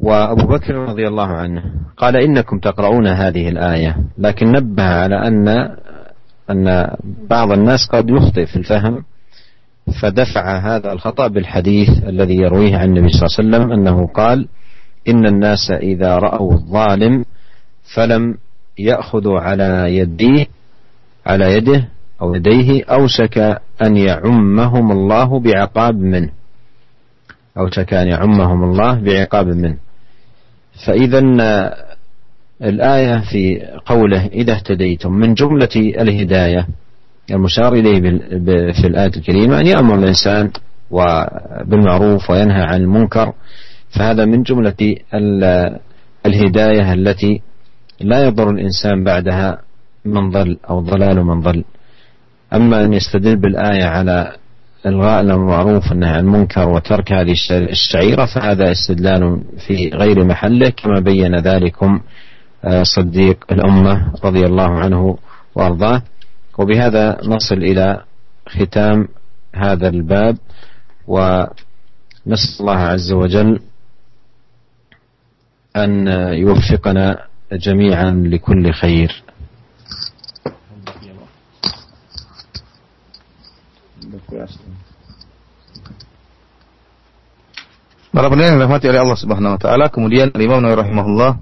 وأبو 0.00 0.46
بكر 0.46 0.74
رضي 0.74 1.08
الله 1.08 1.26
عنه 1.26 1.62
قال 1.96 2.16
إنكم 2.16 2.58
تقرؤون 2.58 3.06
هذه 3.06 3.48
الآية 3.48 3.96
لكن 4.18 4.52
نبه 4.52 4.82
على 4.82 5.26
أن 5.28 5.48
أن 6.50 6.96
بعض 7.30 7.52
الناس 7.52 7.86
قد 7.92 8.10
يخطئ 8.10 8.46
في 8.46 8.56
الفهم 8.56 9.04
فدفع 10.02 10.58
هذا 10.58 10.92
الخطأ 10.92 11.26
بالحديث 11.26 11.88
الذي 12.08 12.36
يرويه 12.36 12.76
عن 12.76 12.88
النبي 12.88 13.08
صلى 13.08 13.26
الله 13.26 13.56
عليه 13.56 13.66
وسلم 13.66 13.72
أنه 13.72 14.06
قال 14.06 14.48
إن 15.08 15.26
الناس 15.26 15.70
إذا 15.70 16.18
رأوا 16.18 16.52
الظالم 16.52 17.24
فلم 17.94 18.34
يأخذوا 18.78 19.40
على 19.40 19.96
يديه 19.96 20.46
على 21.26 21.54
يده 21.54 21.88
أو 22.22 22.34
يديه 22.34 22.84
أوشك 22.84 23.38
أن 23.82 23.96
يعمهم 23.96 24.92
الله 24.92 25.40
بعقاب 25.40 25.94
منه. 25.94 26.30
أوشك 27.58 27.94
أن 27.94 28.08
يعمهم 28.08 28.64
الله 28.64 28.94
بعقاب 28.94 29.46
منه. 29.46 29.76
فإذا 30.86 31.18
الآية 32.62 33.18
في 33.32 33.62
قوله 33.86 34.26
إذا 34.26 34.52
اهتديتم 34.52 35.12
من 35.12 35.34
جملة 35.34 35.68
الهداية 35.76 36.66
المشار 37.30 37.72
إليه 37.72 38.00
في 38.72 38.86
الآية 38.86 39.12
الكريمة 39.16 39.60
أن 39.60 39.66
يأمر 39.66 39.94
الإنسان 39.94 40.50
بالمعروف 41.64 42.30
وينهى 42.30 42.62
عن 42.62 42.80
المنكر. 42.82 43.32
فهذا 43.90 44.24
من 44.24 44.42
جملة 44.42 44.96
الهداية 46.26 46.92
التي 46.92 47.40
لا 48.00 48.24
يضر 48.24 48.50
الإنسان 48.50 49.04
بعدها 49.04 49.58
من 50.04 50.30
ضل 50.30 50.58
أو 50.70 50.80
ضلال 50.80 51.24
من 51.24 51.40
ضل. 51.40 51.64
أما 52.52 52.84
أن 52.84 52.92
يستدل 52.92 53.36
بالآية 53.36 53.84
على 53.84 54.36
الغاء 54.86 55.20
المعروف 55.20 55.90
والنهي 55.90 56.10
عن 56.10 56.18
المنكر 56.18 56.68
وترك 56.68 57.12
هذه 57.12 57.34
الشعيرة 57.50 58.24
فهذا 58.26 58.72
استدلال 58.72 59.42
في 59.66 59.88
غير 59.88 60.24
محله 60.24 60.68
كما 60.68 61.00
بين 61.00 61.36
ذلكم 61.36 62.00
آه، 62.64 62.82
صديق 62.82 63.44
الأمة 63.52 64.12
رضي 64.24 64.46
الله 64.46 64.78
عنه 64.78 65.18
وأرضاه. 65.54 66.02
وبهذا 66.58 67.20
نصل 67.24 67.54
إلى 67.54 68.04
ختام 68.48 69.08
هذا 69.54 69.88
الباب 69.88 70.36
ونسأل 71.06 72.60
الله 72.60 72.76
عز 72.78 73.12
وجل 73.12 73.60
أن 75.76 76.06
يوفقنا 76.32 77.24
جميعا 77.52 78.10
لكل 78.10 78.72
خير. 78.72 79.22
Para 88.10 88.26
pendengar 88.26 88.50
yang 88.50 88.58
dirahmati 88.58 88.86
oleh 88.90 89.00
Allah 89.06 89.18
Subhanahu 89.22 89.54
wa 89.54 89.60
taala, 89.62 89.86
kemudian 89.86 90.34
Imam 90.34 90.58
Nawawi 90.58 90.82
rahimahullah 90.82 91.32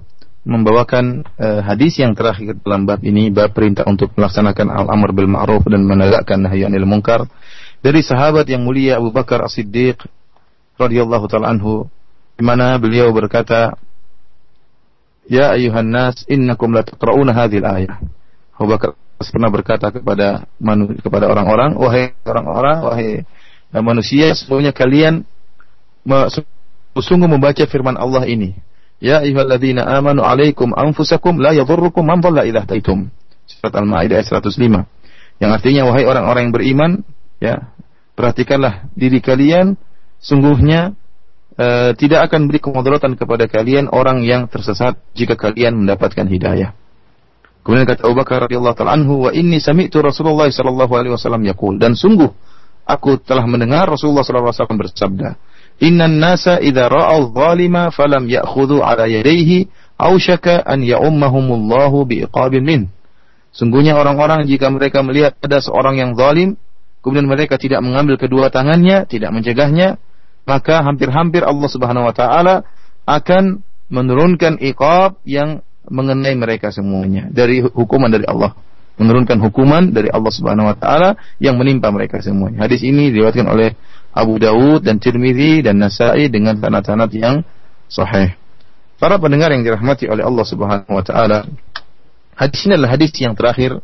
membawakan 0.45 1.25
uh, 1.35 1.61
hadis 1.65 1.97
yang 1.97 2.13
terakhir 2.13 2.55
dalam 2.61 2.85
bab 2.85 3.01
ini, 3.01 3.33
bab 3.33 3.51
perintah 3.57 3.89
untuk 3.89 4.13
melaksanakan 4.13 4.69
al-amr 4.69 5.09
bil 5.11 5.27
ma'ruf 5.27 5.65
dan 5.65 5.81
menegakkan 5.83 6.45
nahi 6.45 6.63
anil 6.63 6.85
munkar 6.85 7.25
dari 7.81 8.05
sahabat 8.05 8.45
yang 8.47 8.63
mulia 8.63 9.01
Abu 9.01 9.09
Bakar 9.09 9.41
As-Siddiq 9.43 9.97
radhiyallahu 10.77 11.25
taala 11.27 11.51
anhu 11.51 11.89
di 12.37 12.43
mana 12.45 12.77
beliau 12.79 13.11
berkata 13.11 13.75
Ya 15.29 15.53
ayuhan 15.53 15.93
nas 15.93 16.25
innakum 16.25 16.73
la 16.73 16.81
taqra'una 16.81 17.37
hadhil 17.37 17.61
ayah. 17.61 18.01
Abu 18.57 18.65
Bakar 18.73 18.97
pernah 19.27 19.51
berkata 19.51 19.91
kepada 19.91 20.47
manu, 20.63 20.95
kepada 20.95 21.27
orang-orang, 21.27 21.75
wahai 21.75 22.15
orang-orang, 22.23 22.77
wahai 22.87 23.09
eh, 23.75 23.83
manusia, 23.83 24.31
semuanya 24.31 24.71
kalian 24.71 25.27
sungguh 26.95 27.27
membaca 27.27 27.63
firman 27.67 27.99
Allah 27.99 28.23
ini. 28.23 28.55
Ya 29.03 29.19
ayyuhalladzina 29.23 29.83
amanu 29.83 30.23
alaikum 30.23 30.71
anfusakum 30.71 31.39
la 31.39 31.51
yadhurrukum 31.51 32.03
man 32.03 32.23
dhalla 32.23 32.47
idza 32.47 32.63
taitum. 32.63 33.11
Surat 33.47 33.75
Al-Maidah 33.75 34.23
ayat 34.23 34.27
105. 34.31 34.87
Yang 35.39 35.51
artinya 35.55 35.81
wahai 35.87 36.03
orang-orang 36.07 36.41
yang 36.47 36.55
beriman, 36.55 36.91
ya, 37.39 37.71
perhatikanlah 38.15 38.91
diri 38.93 39.23
kalian 39.23 39.79
sungguhnya 40.19 40.95
e, 41.55 41.95
tidak 41.95 42.27
akan 42.27 42.51
beri 42.51 42.59
kemudaratan 42.59 43.15
kepada 43.15 43.47
kalian 43.47 43.87
orang 43.87 44.19
yang 44.27 44.51
tersesat 44.51 44.99
jika 45.15 45.39
kalian 45.39 45.79
mendapatkan 45.79 46.27
hidayah. 46.27 46.75
Kemudian 47.69 47.85
kata 47.85 48.01
Abu 48.09 48.17
Bakar 48.17 48.49
radhiyallahu 48.49 48.73
taala 48.73 48.97
anhu, 48.97 49.29
"Wa 49.29 49.31
inni 49.37 49.61
sami'tu 49.61 50.01
Rasulullah 50.01 50.49
sallallahu 50.49 50.89
alaihi 50.89 51.13
wasallam 51.13 51.45
yaqul." 51.45 51.77
Dan 51.77 51.93
sungguh 51.93 52.25
aku 52.81 53.21
telah 53.21 53.45
mendengar 53.45 53.85
Rasulullah 53.85 54.25
sallallahu 54.25 54.49
alaihi 54.49 54.57
wasallam 54.57 54.81
bersabda, 54.81 55.29
"Innan 55.77 56.17
nasa 56.17 56.57
idza 56.57 56.89
ra'aw 56.89 57.29
dhalima 57.29 57.93
falam 57.93 58.25
ya'khudhu 58.25 58.81
'ala 58.81 59.05
yadayhi 59.05 59.69
ausyaka 60.01 60.65
an 60.65 60.81
ya'ummahumullahu 60.81 62.09
biiqabin 62.09 62.65
min." 62.65 62.81
Sungguhnya 63.53 64.01
orang-orang 64.01 64.49
jika 64.49 64.73
mereka 64.73 65.05
melihat 65.05 65.37
ada 65.37 65.61
seorang 65.61 66.01
yang 66.01 66.17
zalim, 66.17 66.57
kemudian 67.05 67.29
mereka 67.29 67.61
tidak 67.61 67.85
mengambil 67.85 68.17
kedua 68.17 68.49
tangannya, 68.49 69.05
tidak 69.05 69.29
mencegahnya, 69.29 70.01
maka 70.49 70.81
hampir-hampir 70.81 71.45
Allah 71.45 71.69
Subhanahu 71.69 72.09
wa 72.09 72.17
taala 72.17 72.65
akan 73.05 73.61
menurunkan 73.93 74.57
iqab 74.57 75.21
yang 75.21 75.61
mengenai 75.89 76.33
mereka 76.37 76.69
semuanya 76.69 77.27
dari 77.29 77.61
hukuman 77.61 78.09
dari 78.09 78.25
Allah 78.25 78.53
menurunkan 78.99 79.39
hukuman 79.39 79.95
dari 79.95 80.11
Allah 80.11 80.29
Subhanahu 80.29 80.67
wa 80.67 80.75
taala 80.75 81.15
yang 81.39 81.55
menimpa 81.55 81.87
mereka 81.89 82.19
semuanya. 82.19 82.67
Hadis 82.67 82.83
ini 82.83 83.09
diriwayatkan 83.15 83.47
oleh 83.47 83.73
Abu 84.11 84.35
Dawud 84.37 84.83
dan 84.83 84.99
Tirmizi 84.99 85.63
dan 85.63 85.79
Nasai 85.79 86.27
dengan 86.27 86.59
sanad-sanad 86.59 87.07
yang 87.15 87.41
sahih. 87.87 88.35
Para 88.99 89.15
pendengar 89.15 89.55
yang 89.55 89.63
dirahmati 89.63 90.11
oleh 90.11 90.27
Allah 90.27 90.43
Subhanahu 90.43 90.91
wa 90.91 91.03
taala, 91.07 91.47
hadis 92.35 92.59
ini 92.67 92.75
adalah 92.75 92.99
hadis 92.99 93.15
yang 93.15 93.31
terakhir 93.39 93.79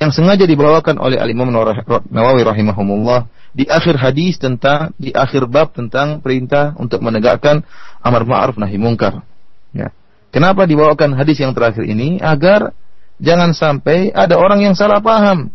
yang 0.00 0.10
sengaja 0.10 0.48
dibawakan 0.48 0.96
oleh 0.98 1.20
Al-Imam 1.20 1.52
Nawawi 1.52 2.42
rahimahumullah 2.42 3.28
di 3.54 3.68
akhir 3.70 4.00
hadis 4.00 4.40
tentang 4.40 4.90
di 4.98 5.14
akhir 5.14 5.46
bab 5.46 5.70
tentang 5.76 6.18
perintah 6.18 6.74
untuk 6.80 6.98
menegakkan 7.04 7.62
amar 8.02 8.26
ma'ruf 8.26 8.58
nahi 8.58 8.80
mungkar. 8.80 9.22
Ya. 9.70 9.94
Kenapa 10.34 10.66
dibawakan 10.66 11.14
hadis 11.14 11.38
yang 11.38 11.54
terakhir 11.54 11.86
ini? 11.86 12.18
Agar 12.18 12.74
jangan 13.22 13.54
sampai 13.54 14.10
ada 14.10 14.34
orang 14.34 14.66
yang 14.66 14.74
salah 14.74 14.98
paham 14.98 15.54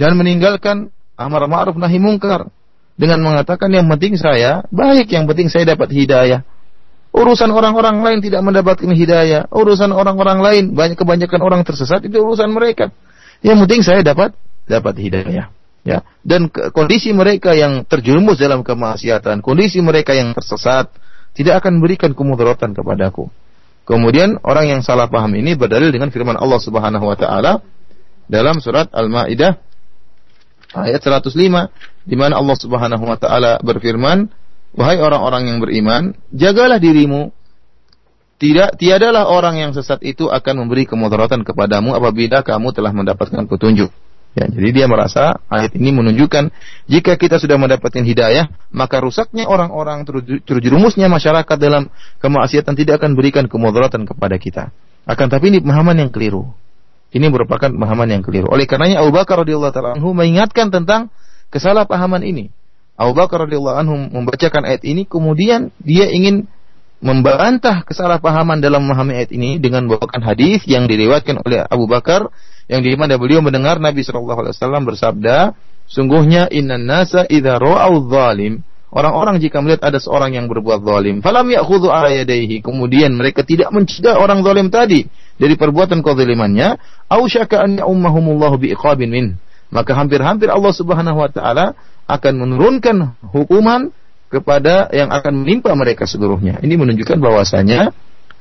dan 0.00 0.16
meninggalkan 0.16 0.88
amar 1.20 1.44
ma'ruf 1.44 1.76
nahi 1.76 2.00
mungkar 2.00 2.48
dengan 2.96 3.20
mengatakan 3.20 3.68
yang 3.68 3.84
penting 3.92 4.16
saya 4.16 4.64
baik, 4.72 5.12
yang 5.12 5.28
penting 5.28 5.52
saya 5.52 5.76
dapat 5.76 5.92
hidayah. 5.92 6.40
Urusan 7.12 7.52
orang-orang 7.52 8.00
lain 8.00 8.18
tidak 8.24 8.40
mendapatkan 8.40 8.88
hidayah, 8.96 9.44
urusan 9.52 9.92
orang-orang 9.92 10.40
lain 10.40 10.64
banyak 10.72 10.96
kebanyakan 10.96 11.40
orang 11.44 11.60
tersesat 11.60 12.00
itu 12.08 12.16
urusan 12.16 12.48
mereka. 12.48 12.88
Yang 13.44 13.68
penting 13.68 13.80
saya 13.84 14.00
dapat 14.00 14.32
dapat 14.64 14.96
hidayah. 14.96 15.52
Ya, 15.80 16.04
dan 16.24 16.48
kondisi 16.52 17.12
mereka 17.12 17.56
yang 17.56 17.84
terjerumus 17.84 18.40
dalam 18.40 18.64
kemaksiatan, 18.64 19.44
kondisi 19.44 19.80
mereka 19.84 20.16
yang 20.16 20.32
tersesat 20.32 20.92
tidak 21.36 21.64
akan 21.64 21.80
memberikan 21.80 22.12
kemudaratan 22.12 22.72
kepadaku. 22.72 23.32
Kemudian 23.90 24.38
orang 24.46 24.70
yang 24.70 24.80
salah 24.86 25.10
paham 25.10 25.34
ini 25.34 25.58
berdalil 25.58 25.90
dengan 25.90 26.14
firman 26.14 26.38
Allah 26.38 26.62
Subhanahu 26.62 27.10
wa 27.10 27.18
taala 27.18 27.58
dalam 28.30 28.62
surat 28.62 28.86
Al-Maidah 28.94 29.58
ayat 30.78 31.02
105 31.02 31.34
di 32.06 32.14
mana 32.14 32.38
Allah 32.38 32.54
Subhanahu 32.54 33.02
wa 33.02 33.18
taala 33.18 33.58
berfirman, 33.58 34.30
"Wahai 34.78 35.02
orang-orang 35.02 35.50
yang 35.50 35.58
beriman, 35.58 36.14
jagalah 36.30 36.78
dirimu 36.78 37.34
tidak 38.38 38.78
tiadalah 38.78 39.26
orang 39.26 39.58
yang 39.58 39.70
sesat 39.74 39.98
itu 40.06 40.30
akan 40.30 40.64
memberi 40.64 40.86
kemudaratan 40.86 41.42
kepadamu 41.42 41.90
apabila 41.98 42.46
kamu 42.46 42.70
telah 42.70 42.94
mendapatkan 42.94 43.42
petunjuk." 43.50 43.90
Ya, 44.30 44.46
jadi 44.46 44.68
dia 44.70 44.86
merasa 44.86 45.42
ayat 45.50 45.74
ini 45.74 45.90
menunjukkan 45.90 46.54
jika 46.86 47.18
kita 47.18 47.42
sudah 47.42 47.58
mendapatkan 47.58 48.06
hidayah, 48.06 48.46
maka 48.70 49.02
rusaknya 49.02 49.50
orang-orang 49.50 50.06
terjerumusnya 50.46 51.10
masyarakat 51.10 51.58
dalam 51.58 51.90
kemaksiatan 52.22 52.78
tidak 52.78 53.02
akan 53.02 53.18
berikan 53.18 53.50
kemudaratan 53.50 54.06
kepada 54.06 54.38
kita. 54.38 54.64
Akan 55.02 55.26
tapi 55.26 55.50
ini 55.50 55.58
pemahaman 55.58 55.98
yang 56.06 56.10
keliru. 56.14 56.46
Ini 57.10 57.26
merupakan 57.26 57.66
pemahaman 57.66 58.06
yang 58.06 58.22
keliru. 58.22 58.46
Oleh 58.54 58.70
karenanya 58.70 59.02
Abu 59.02 59.10
Bakar 59.10 59.42
radhiyallahu 59.42 59.74
taala 59.74 59.98
anhu 59.98 60.14
mengingatkan 60.14 60.70
tentang 60.70 61.10
kesalahpahaman 61.50 62.22
ini. 62.22 62.54
Abu 62.94 63.18
Bakar 63.18 63.50
radhiyallahu 63.50 63.76
anhu 63.82 63.98
membacakan 63.98 64.62
ayat 64.62 64.86
ini 64.86 65.10
kemudian 65.10 65.74
dia 65.82 66.06
ingin 66.06 66.46
membantah 67.00 67.82
kesalahpahaman 67.82 68.60
dalam 68.60 68.84
memahami 68.86 69.24
ayat 69.24 69.32
ini 69.32 69.56
dengan 69.56 69.88
membawakan 69.88 70.20
hadis 70.20 70.62
yang 70.68 70.86
diriwayatkan 70.86 71.40
oleh 71.42 71.64
Abu 71.66 71.88
Bakar 71.88 72.28
yang 72.70 72.86
di 72.86 72.94
mana 72.94 73.18
beliau 73.18 73.42
mendengar 73.42 73.82
Nabi 73.82 74.06
Shallallahu 74.06 74.46
Alaihi 74.46 74.54
Wasallam 74.54 74.82
bersabda, 74.86 75.36
sungguhnya 75.90 76.46
inna 76.54 76.78
nasa 76.78 77.26
idza 77.26 77.58
ra'au 77.58 78.06
zalim 78.06 78.62
Orang-orang 78.90 79.38
jika 79.38 79.62
melihat 79.62 79.86
ada 79.86 80.02
seorang 80.02 80.34
yang 80.34 80.50
berbuat 80.50 80.82
zalim, 80.82 81.22
falam 81.22 81.46
ya'khudhu 81.46 81.94
ala 81.94 82.10
yadayhi, 82.10 82.58
kemudian 82.58 83.14
mereka 83.14 83.46
tidak 83.46 83.70
mencegah 83.70 84.18
orang 84.18 84.42
zalim 84.42 84.66
tadi 84.66 85.06
dari 85.38 85.54
perbuatan 85.54 86.02
kezalimannya, 86.02 86.74
au 87.06 87.22
syaka 87.30 87.62
an 87.62 87.78
ya'ummahumullahu 87.78 88.58
biiqabin 88.58 89.06
min. 89.06 89.26
Maka 89.70 89.94
hampir-hampir 89.94 90.50
Allah 90.50 90.74
Subhanahu 90.74 91.22
wa 91.22 91.30
taala 91.30 91.78
akan 92.10 92.34
menurunkan 92.34 93.14
hukuman 93.30 93.94
kepada 94.26 94.90
yang 94.90 95.14
akan 95.14 95.46
menimpa 95.46 95.70
mereka 95.78 96.10
seluruhnya. 96.10 96.58
Ini 96.58 96.74
menunjukkan 96.74 97.22
bahwasanya 97.22 97.94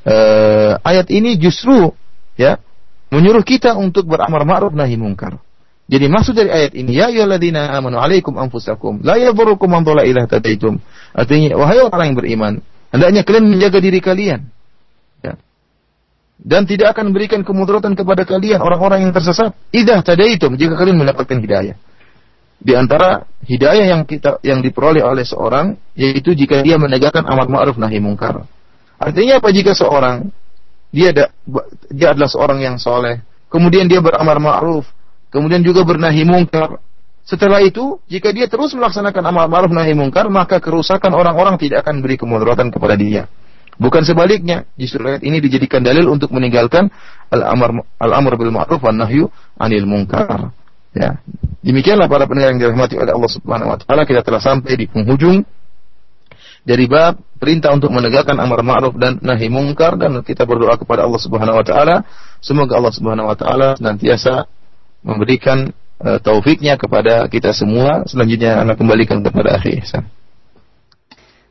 uh, 0.09 0.81
ayat 0.81 1.13
ini 1.13 1.37
justru 1.37 1.93
ya 2.41 2.57
menyuruh 3.09 3.41
kita 3.45 3.73
untuk 3.77 4.05
beramal 4.09 4.45
ma'ruf 4.45 4.73
nahi 4.73 4.97
mungkar. 4.97 5.41
Jadi 5.89 6.05
maksud 6.05 6.37
dari 6.37 6.53
ayat 6.53 6.77
ini 6.77 7.01
ya 7.01 7.09
ayyuhalladzina 7.09 7.73
amanu 7.73 7.97
alaikum 7.97 8.37
anfusakum 8.37 9.01
la 9.01 9.17
yadhurrukum 9.17 9.65
man 9.65 9.81
dhalla 9.81 10.05
ila 10.05 10.29
tadaitum. 10.29 10.77
Artinya 11.17 11.57
wahai 11.57 11.81
orang 11.81 12.13
yang 12.13 12.17
beriman, 12.17 12.53
hendaknya 12.93 13.21
kalian 13.25 13.45
menjaga 13.49 13.81
diri 13.81 13.97
kalian. 13.97 14.45
Ya. 15.25 15.33
Dan 16.37 16.69
tidak 16.69 16.93
akan 16.93 17.09
memberikan 17.09 17.41
kemudaratan 17.41 17.97
kepada 17.97 18.21
kalian 18.21 18.61
orang-orang 18.61 19.09
yang 19.09 19.13
tersesat. 19.17 19.57
Idza 19.73 20.05
tadaitum 20.05 20.61
jika 20.61 20.77
kalian 20.77 21.01
mendapatkan 21.01 21.41
hidayah. 21.41 21.73
Di 22.59 22.75
antara 22.77 23.25
hidayah 23.49 23.89
yang 23.89 24.05
kita 24.05 24.37
yang 24.45 24.61
diperoleh 24.61 25.01
oleh 25.01 25.25
seorang 25.25 25.73
yaitu 25.97 26.37
jika 26.37 26.61
dia 26.61 26.77
menegakkan 26.77 27.25
amar 27.25 27.49
ma'ruf 27.49 27.81
nahi 27.81 27.97
mungkar. 27.97 28.45
Artinya 29.01 29.41
apa 29.41 29.49
jika 29.49 29.73
seorang 29.73 30.29
dia 30.89 31.13
ada, 31.13 31.25
dia 31.93 32.13
adalah 32.13 32.30
seorang 32.30 32.60
yang 32.62 32.75
soleh, 32.82 33.21
kemudian 33.49 33.86
dia 33.86 34.02
beramar 34.02 34.41
ma'ruf, 34.41 34.86
kemudian 35.30 35.62
juga 35.62 35.86
bernahi 35.86 36.25
mungkar. 36.25 36.82
Setelah 37.30 37.62
itu, 37.62 38.02
jika 38.10 38.34
dia 38.34 38.49
terus 38.49 38.73
melaksanakan 38.73 39.21
amal 39.30 39.45
ma'ruf 39.45 39.69
nahi 39.69 39.93
mungkar, 39.93 40.25
maka 40.34 40.58
kerusakan 40.58 41.13
orang-orang 41.13 41.62
tidak 41.62 41.86
akan 41.86 42.02
beri 42.02 42.17
kemudaratan 42.17 42.73
kepada 42.73 42.97
dia. 42.97 43.30
Bukan 43.80 44.04
sebaliknya, 44.04 44.67
justru 44.75 45.06
ayat 45.08 45.23
ini 45.23 45.39
dijadikan 45.39 45.80
dalil 45.80 46.10
untuk 46.12 46.36
meninggalkan 46.36 46.91
al-amr 47.32 47.86
al-amr 48.02 48.34
bil 48.36 48.52
ma'ruf 48.52 48.82
wan 48.82 48.97
nahyu 48.97 49.30
anil 49.56 49.88
munkar. 49.88 50.52
Ya. 50.91 51.21
Demikianlah 51.62 52.10
para 52.10 52.25
pendengar 52.25 52.58
yang 52.58 52.60
dirahmati 52.60 52.97
oleh 52.97 53.13
Allah 53.13 53.32
Subhanahu 53.32 53.71
wa 53.71 53.78
taala, 53.78 54.04
kita 54.10 54.25
telah 54.25 54.41
sampai 54.41 54.73
di 54.73 54.86
penghujung 54.89 55.45
dari 56.69 56.86
bab 56.86 57.17
perintah 57.41 57.73
untuk 57.73 57.89
menegakkan 57.89 58.38
amar 58.38 58.62
ma'ruf 58.62 58.93
dan 58.93 59.17
nahi 59.25 59.49
mungkar 59.49 59.97
dan 59.97 60.21
kita 60.21 60.45
berdoa 60.45 60.77
kepada 60.77 61.01
Allah 61.01 61.17
Subhanahu 61.17 61.58
wa 61.58 61.65
taala. 61.65 62.05
Semoga 62.45 62.77
Allah 62.77 62.93
Subhanahu 62.93 63.25
wa 63.25 63.34
taala 63.34 63.73
senantiasa 63.73 64.45
memberikan 65.01 65.73
uh, 65.97 66.21
taufiknya 66.21 66.77
kepada 66.77 67.25
kita 67.25 67.58
semua. 67.58 68.05
Selanjutnya 68.05 68.62
anak 68.62 68.77
kembalikan 68.77 69.25
kepada 69.25 69.58
akhir 69.58 69.82
Ihsan. 69.82 70.05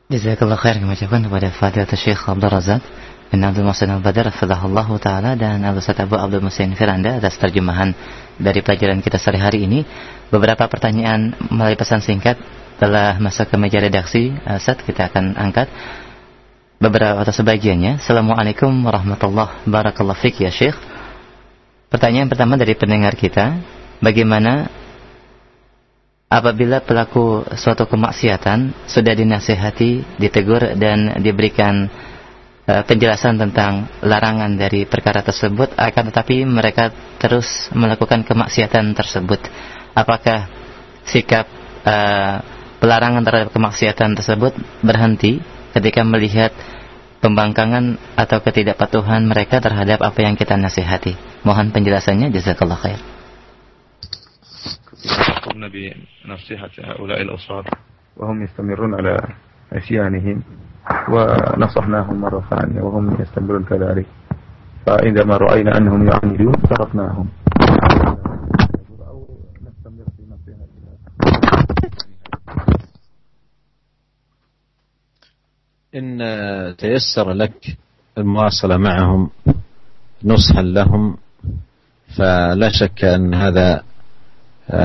Jazakallah 0.07 0.55
khair 0.55 0.79
kami 0.79 0.95
ucapkan 0.95 1.21
kepada 1.27 1.47
Fadilat 1.51 1.91
Syekh 1.99 2.23
Abdul 2.23 2.49
Razak 2.49 2.81
bin 3.29 3.45
Abdul 3.45 3.61
Muhsin 3.67 3.93
Al-Badar 3.93 4.33
Allah 4.33 4.89
Ta'ala 4.97 5.31
dan 5.37 5.61
Abu 5.61 5.83
Ustaz 5.83 6.01
Abu 6.01 6.17
Abdul 6.17 6.41
Muhsin 6.41 6.73
Firanda 6.73 7.21
atas 7.21 7.37
terjemahan 7.37 7.93
dari 8.39 8.63
pelajaran 8.65 9.03
kita 9.03 9.21
sehari-hari 9.21 9.69
ini. 9.69 9.85
Beberapa 10.33 10.65
pertanyaan 10.65 11.37
melalui 11.53 11.77
pesan 11.77 12.01
singkat 12.01 12.41
telah 12.79 13.19
masuk 13.19 13.51
ke 13.51 13.55
meja 13.59 13.83
redaksi 13.83 14.31
uh, 14.47 14.57
saat 14.57 14.79
kita 14.81 15.11
akan 15.11 15.35
angkat 15.35 15.67
beberapa 16.79 17.19
atau 17.19 17.35
sebagiannya. 17.35 17.99
Assalamualaikum 17.99 18.71
warahmatullahi 18.87 19.67
wabarakatuh. 19.67 20.15
Fik 20.15 20.47
ya 20.47 20.49
Syekh. 20.49 20.79
Pertanyaan 21.91 22.31
pertama 22.31 22.55
dari 22.55 22.73
pendengar 22.79 23.19
kita, 23.19 23.59
bagaimana 23.99 24.71
apabila 26.31 26.79
pelaku 26.79 27.43
suatu 27.59 27.83
kemaksiatan 27.83 28.87
sudah 28.87 29.13
dinasehati, 29.13 30.15
ditegur 30.15 30.79
dan 30.79 31.19
diberikan 31.19 31.91
uh, 32.63 32.83
penjelasan 32.87 33.35
tentang 33.35 33.91
larangan 33.99 34.55
dari 34.55 34.87
perkara 34.87 35.19
tersebut 35.19 35.75
akan 35.75 36.03
tetapi 36.15 36.47
mereka 36.47 36.95
terus 37.19 37.67
melakukan 37.75 38.23
kemaksiatan 38.23 38.95
tersebut. 38.95 39.43
Apakah 39.91 40.47
sikap 41.03 41.43
uh, 41.83 42.58
pelarangan 42.82 43.24
terhadap 43.24 43.50
kemaksiatan 43.54 44.16
tersebut 44.18 44.52
berhenti 44.84 45.40
ketika 45.72 46.04
melihat 46.04 46.52
pembangkangan 47.24 47.96
atau 48.14 48.44
ketidakpatuhan 48.44 49.24
mereka 49.24 49.58
terhadap 49.58 50.04
apa 50.04 50.20
yang 50.20 50.36
kita 50.36 50.60
nasihati. 50.60 51.16
Mohon 51.42 51.72
penjelasannya 51.72 52.28
jazakallah 52.28 52.76
khair. 52.76 53.00
قمنا 55.44 55.68
بنصيحة 55.68 56.70
هؤلاء 56.80 57.22
الأصحاب 57.22 57.64
وهم 58.16 58.42
يستمرون 58.42 58.94
على 58.94 59.20
عصيانهم 59.72 60.42
ونصحناهم 61.08 62.20
مرة 62.20 62.42
ثانية 62.50 62.80
وهم 62.80 63.16
يستمرون 63.20 63.64
كذلك 63.64 64.06
فعندما 64.86 65.36
رأينا 65.36 65.76
أنهم 65.78 66.08
يعملون 66.08 66.56
تركناهم 66.70 67.26
إن 75.95 76.19
تيسر 76.77 77.31
لك 77.31 77.77
المواصلة 78.17 78.77
معهم 78.77 79.29
نصحا 80.23 80.61
لهم 80.61 81.17
فلا 82.17 82.69
شك 82.69 83.03
أن 83.05 83.33
هذا 83.33 83.83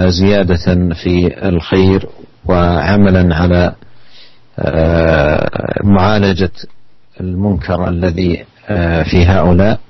زيادة 0.09 0.95
في 1.03 1.47
الخير 1.49 2.09
وعملا 2.45 3.35
على 3.37 3.75
معالجة 5.85 6.51
المنكر 7.21 7.89
الذي 7.89 8.45
في 9.11 9.25
هؤلاء. 9.27 9.81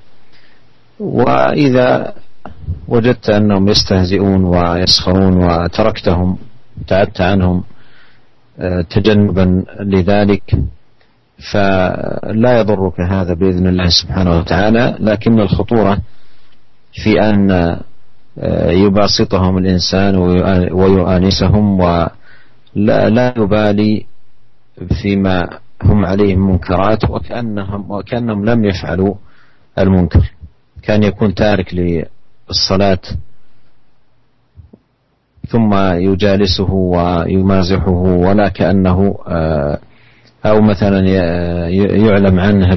وإذا 1.00 2.14
وجدت 2.88 3.30
أنهم 3.30 3.68
يستهزئون 3.68 4.44
ويسخرون 4.44 5.44
وتركتهم 5.44 6.38
ابتعدت 6.80 7.20
عنهم 7.20 7.64
تجنبا 8.90 9.64
لذلك 9.80 10.54
فلا 11.52 12.58
يضرك 12.60 13.00
هذا 13.00 13.34
بإذن 13.34 13.66
الله 13.66 13.88
سبحانه 13.88 14.38
وتعالى 14.38 14.96
لكن 15.00 15.40
الخطورة 15.40 15.98
في 16.92 17.20
أن 17.20 17.50
آه، 18.38 18.70
يباسطهم 18.70 19.58
الإنسان 19.58 20.16
ويؤانسهم 20.72 21.80
ولا 21.80 23.08
لا 23.08 23.34
يبالي 23.36 24.06
فيما 25.02 25.58
هم 25.82 26.06
عليه 26.06 26.36
من 26.36 26.46
منكرات 26.46 27.10
وكأنهم 27.10 27.90
وكأنهم 27.90 28.44
لم 28.44 28.64
يفعلوا 28.64 29.14
المنكر. 29.78 30.32
كان 30.82 31.02
يكون 31.02 31.34
تارك 31.34 31.74
للصلاة 31.74 33.00
ثم 35.48 35.74
يجالسه 35.94 36.72
ويمازحه 36.72 37.90
ولا 37.90 38.48
كأنه 38.48 39.18
آه 39.28 39.78
أو 40.46 40.60
مثلا 40.60 41.00
يعلم 42.06 42.40
عنه 42.40 42.72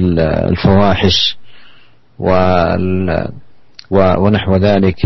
الفواحش 0.48 1.36
ونحو 3.90 4.56
ذلك 4.56 4.96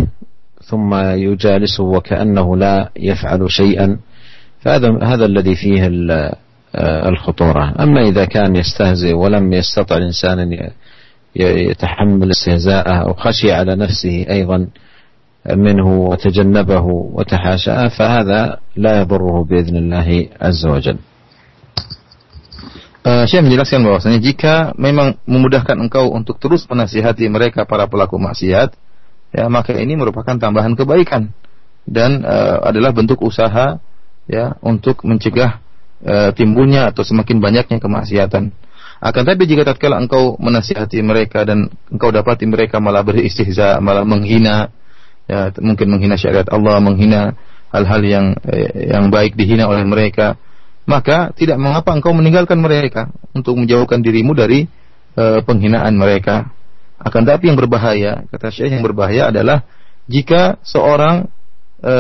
ثم 0.65 0.95
يجالسه 0.95 1.85
وكأنه 1.85 2.57
لا 2.57 2.91
يفعل 2.97 3.51
شيئا 3.51 3.99
فهذا 4.61 4.89
هذا 5.03 5.25
الذي 5.25 5.55
فيه 5.55 5.91
الخطورة. 7.09 7.75
أما 7.81 8.09
إذا 8.09 8.25
كان 8.25 8.57
يستهزئ 8.57 9.13
ولم 9.15 9.53
يستطع 9.53 9.97
الإنسان 9.97 10.39
أن 10.39 10.71
يتحمل 11.37 12.31
استهزاءه 12.31 12.93
أو 12.93 13.15
خشي 13.15 13.53
على 13.53 13.77
نفسه 13.77 14.27
أيضا 14.31 14.69
منه 15.57 15.99
وتجنبه 15.99 16.83
وتحاشاه 16.87 17.89
فهذا 17.89 18.59
لا 18.77 19.01
يضره 19.01 19.45
بإذن 19.45 19.77
الله 19.77 20.27
عز 20.41 20.67
وجل. 20.67 20.97
Uh, 23.03 23.27
Syekh 23.27 23.43
menjelaskan 23.43 23.83
bahwasanya 23.83 24.23
jika 24.23 24.55
memang 24.79 25.19
memudahkan 25.27 25.75
engkau 25.75 26.15
untuk 26.15 26.39
terus 26.39 26.63
menasihati 26.71 27.27
mereka 27.27 27.67
para 27.67 27.91
pelaku 27.91 28.15
maksiat, 28.15 28.79
ya 29.35 29.51
maka 29.51 29.75
ini 29.75 29.99
merupakan 29.99 30.39
tambahan 30.39 30.79
kebaikan 30.79 31.35
dan 31.83 32.23
uh, 32.23 32.63
adalah 32.63 32.95
bentuk 32.95 33.19
usaha 33.27 33.83
ya 34.31 34.55
untuk 34.63 35.03
mencegah 35.03 35.59
uh, 36.07 36.31
timbulnya 36.31 36.95
atau 36.95 37.03
semakin 37.03 37.43
banyaknya 37.43 37.83
kemaksiatan. 37.83 38.55
Akan 39.03 39.23
tapi 39.27 39.51
jika 39.51 39.67
tatkala 39.67 39.99
engkau 39.99 40.39
menasihati 40.39 41.03
mereka 41.03 41.43
dan 41.43 41.75
engkau 41.91 42.15
dapati 42.15 42.47
mereka 42.47 42.79
malah 42.79 43.03
beristihza, 43.03 43.83
malah 43.83 44.07
menghina, 44.07 44.71
ya 45.27 45.51
mungkin 45.59 45.91
menghina 45.91 46.15
syariat 46.15 46.47
Allah, 46.55 46.79
menghina 46.79 47.35
hal-hal 47.75 47.99
yang 48.07 48.27
yang 48.79 49.11
baik 49.11 49.35
dihina 49.35 49.67
oleh 49.67 49.83
mereka, 49.83 50.39
maka 50.85 51.31
tidak 51.35 51.59
mengapa 51.63 51.95
engkau 51.95 52.11
meninggalkan 52.11 52.59
mereka 52.59 53.11
untuk 53.33 53.55
menjauhkan 53.55 54.03
dirimu 54.03 54.35
dari 54.35 54.67
e, 55.15 55.25
penghinaan 55.47 55.95
mereka. 55.95 56.51
Akan 57.03 57.27
tapi 57.27 57.51
yang 57.51 57.59
berbahaya, 57.59 58.27
kata 58.31 58.51
Syekh 58.55 58.79
yang 58.79 58.85
berbahaya 58.87 59.35
adalah 59.35 59.67
jika 60.07 60.59
seorang 60.63 61.31
e, 61.83 61.95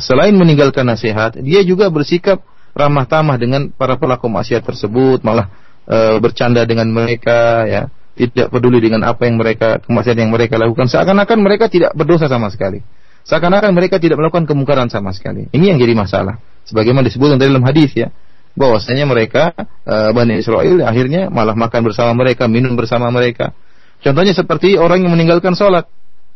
selain 0.00 0.34
meninggalkan 0.36 0.84
nasihat, 0.88 1.36
dia 1.40 1.60
juga 1.64 1.88
bersikap 1.88 2.40
ramah 2.72 3.04
tamah 3.04 3.36
dengan 3.36 3.68
para 3.72 4.00
pelaku 4.00 4.28
maksiat 4.28 4.64
tersebut, 4.64 5.20
malah 5.24 5.52
e, 5.84 6.20
bercanda 6.20 6.64
dengan 6.64 6.88
mereka, 6.88 7.68
ya, 7.68 7.82
tidak 8.16 8.52
peduli 8.52 8.80
dengan 8.80 9.08
apa 9.08 9.24
yang 9.24 9.40
mereka 9.40 9.80
kemaksiatan 9.84 10.28
yang 10.28 10.32
mereka 10.32 10.60
lakukan, 10.60 10.88
seakan-akan 10.88 11.38
mereka 11.40 11.68
tidak 11.72 11.96
berdosa 11.96 12.28
sama 12.28 12.52
sekali. 12.52 12.84
Seakan-akan 13.22 13.70
mereka 13.72 14.02
tidak 14.02 14.18
melakukan 14.18 14.50
kemungkaran 14.50 14.90
sama 14.90 15.14
sekali. 15.14 15.46
Ini 15.54 15.72
yang 15.72 15.78
jadi 15.78 15.94
masalah. 15.94 16.42
Sebagaimana 16.68 17.06
disebutkan 17.06 17.38
dalam 17.40 17.62
hadis 17.66 17.90
ya, 17.94 18.10
bahwasanya 18.54 19.08
mereka 19.08 19.56
uh, 19.88 20.12
Bani 20.12 20.38
Israel 20.38 20.84
akhirnya 20.84 21.32
malah 21.32 21.56
makan 21.56 21.80
bersama 21.88 22.12
mereka, 22.12 22.46
minum 22.46 22.76
bersama 22.76 23.08
mereka. 23.08 23.56
Contohnya 24.02 24.34
seperti 24.34 24.76
orang 24.76 25.06
yang 25.06 25.12
meninggalkan 25.14 25.54
sholat. 25.54 25.86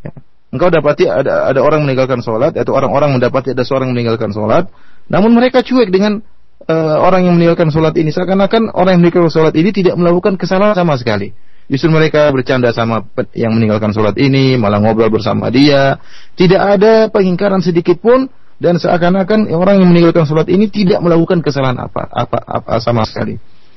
Ya. 0.03 0.13
Engkau 0.55 0.71
dapati 0.71 1.11
ada 1.11 1.51
ada 1.51 1.61
orang 1.61 1.83
meninggalkan 1.83 2.23
sholat, 2.23 2.55
atau 2.55 2.73
orang-orang 2.73 3.19
mendapati 3.19 3.53
ada 3.53 3.67
seorang 3.67 3.91
meninggalkan 3.91 4.31
sholat, 4.31 4.71
namun 5.11 5.35
mereka 5.35 5.61
cuek 5.67 5.91
dengan 5.91 6.23
uh, 6.67 6.97
orang 7.03 7.27
yang 7.27 7.35
meninggalkan 7.35 7.69
sholat 7.75 7.95
ini. 7.99 8.15
Seakan-akan 8.15 8.71
orang 8.73 8.97
yang 8.97 9.03
meninggalkan 9.03 9.35
sholat 9.35 9.55
ini 9.59 9.71
tidak 9.75 9.99
melakukan 9.99 10.39
kesalahan 10.39 10.79
sama 10.79 10.95
sekali. 10.97 11.35
Justru 11.67 11.91
mereka 11.91 12.31
bercanda 12.31 12.71
sama 12.71 13.03
yang 13.35 13.51
meninggalkan 13.51 13.91
sholat 13.91 14.15
ini, 14.23 14.55
malah 14.55 14.79
ngobrol 14.79 15.11
bersama 15.11 15.51
dia. 15.51 15.99
Tidak 16.39 16.63
ada 16.63 17.11
pengingkaran 17.11 17.59
sedikit 17.59 17.99
pun 17.99 18.31
dan 18.57 18.81
seakan-akan 18.81 19.53
orang 19.53 19.85
yang 19.85 19.89
meninggalkan 19.93 20.25
sholat 20.25 20.49
ini 20.49 20.73
tidak 20.73 21.05
melakukan 21.05 21.45
kesalahan 21.45 21.77
apa, 21.77 22.09
apa, 22.09 22.39
apa 22.41 22.81
sama 22.81 23.05
sekali. 23.05 23.37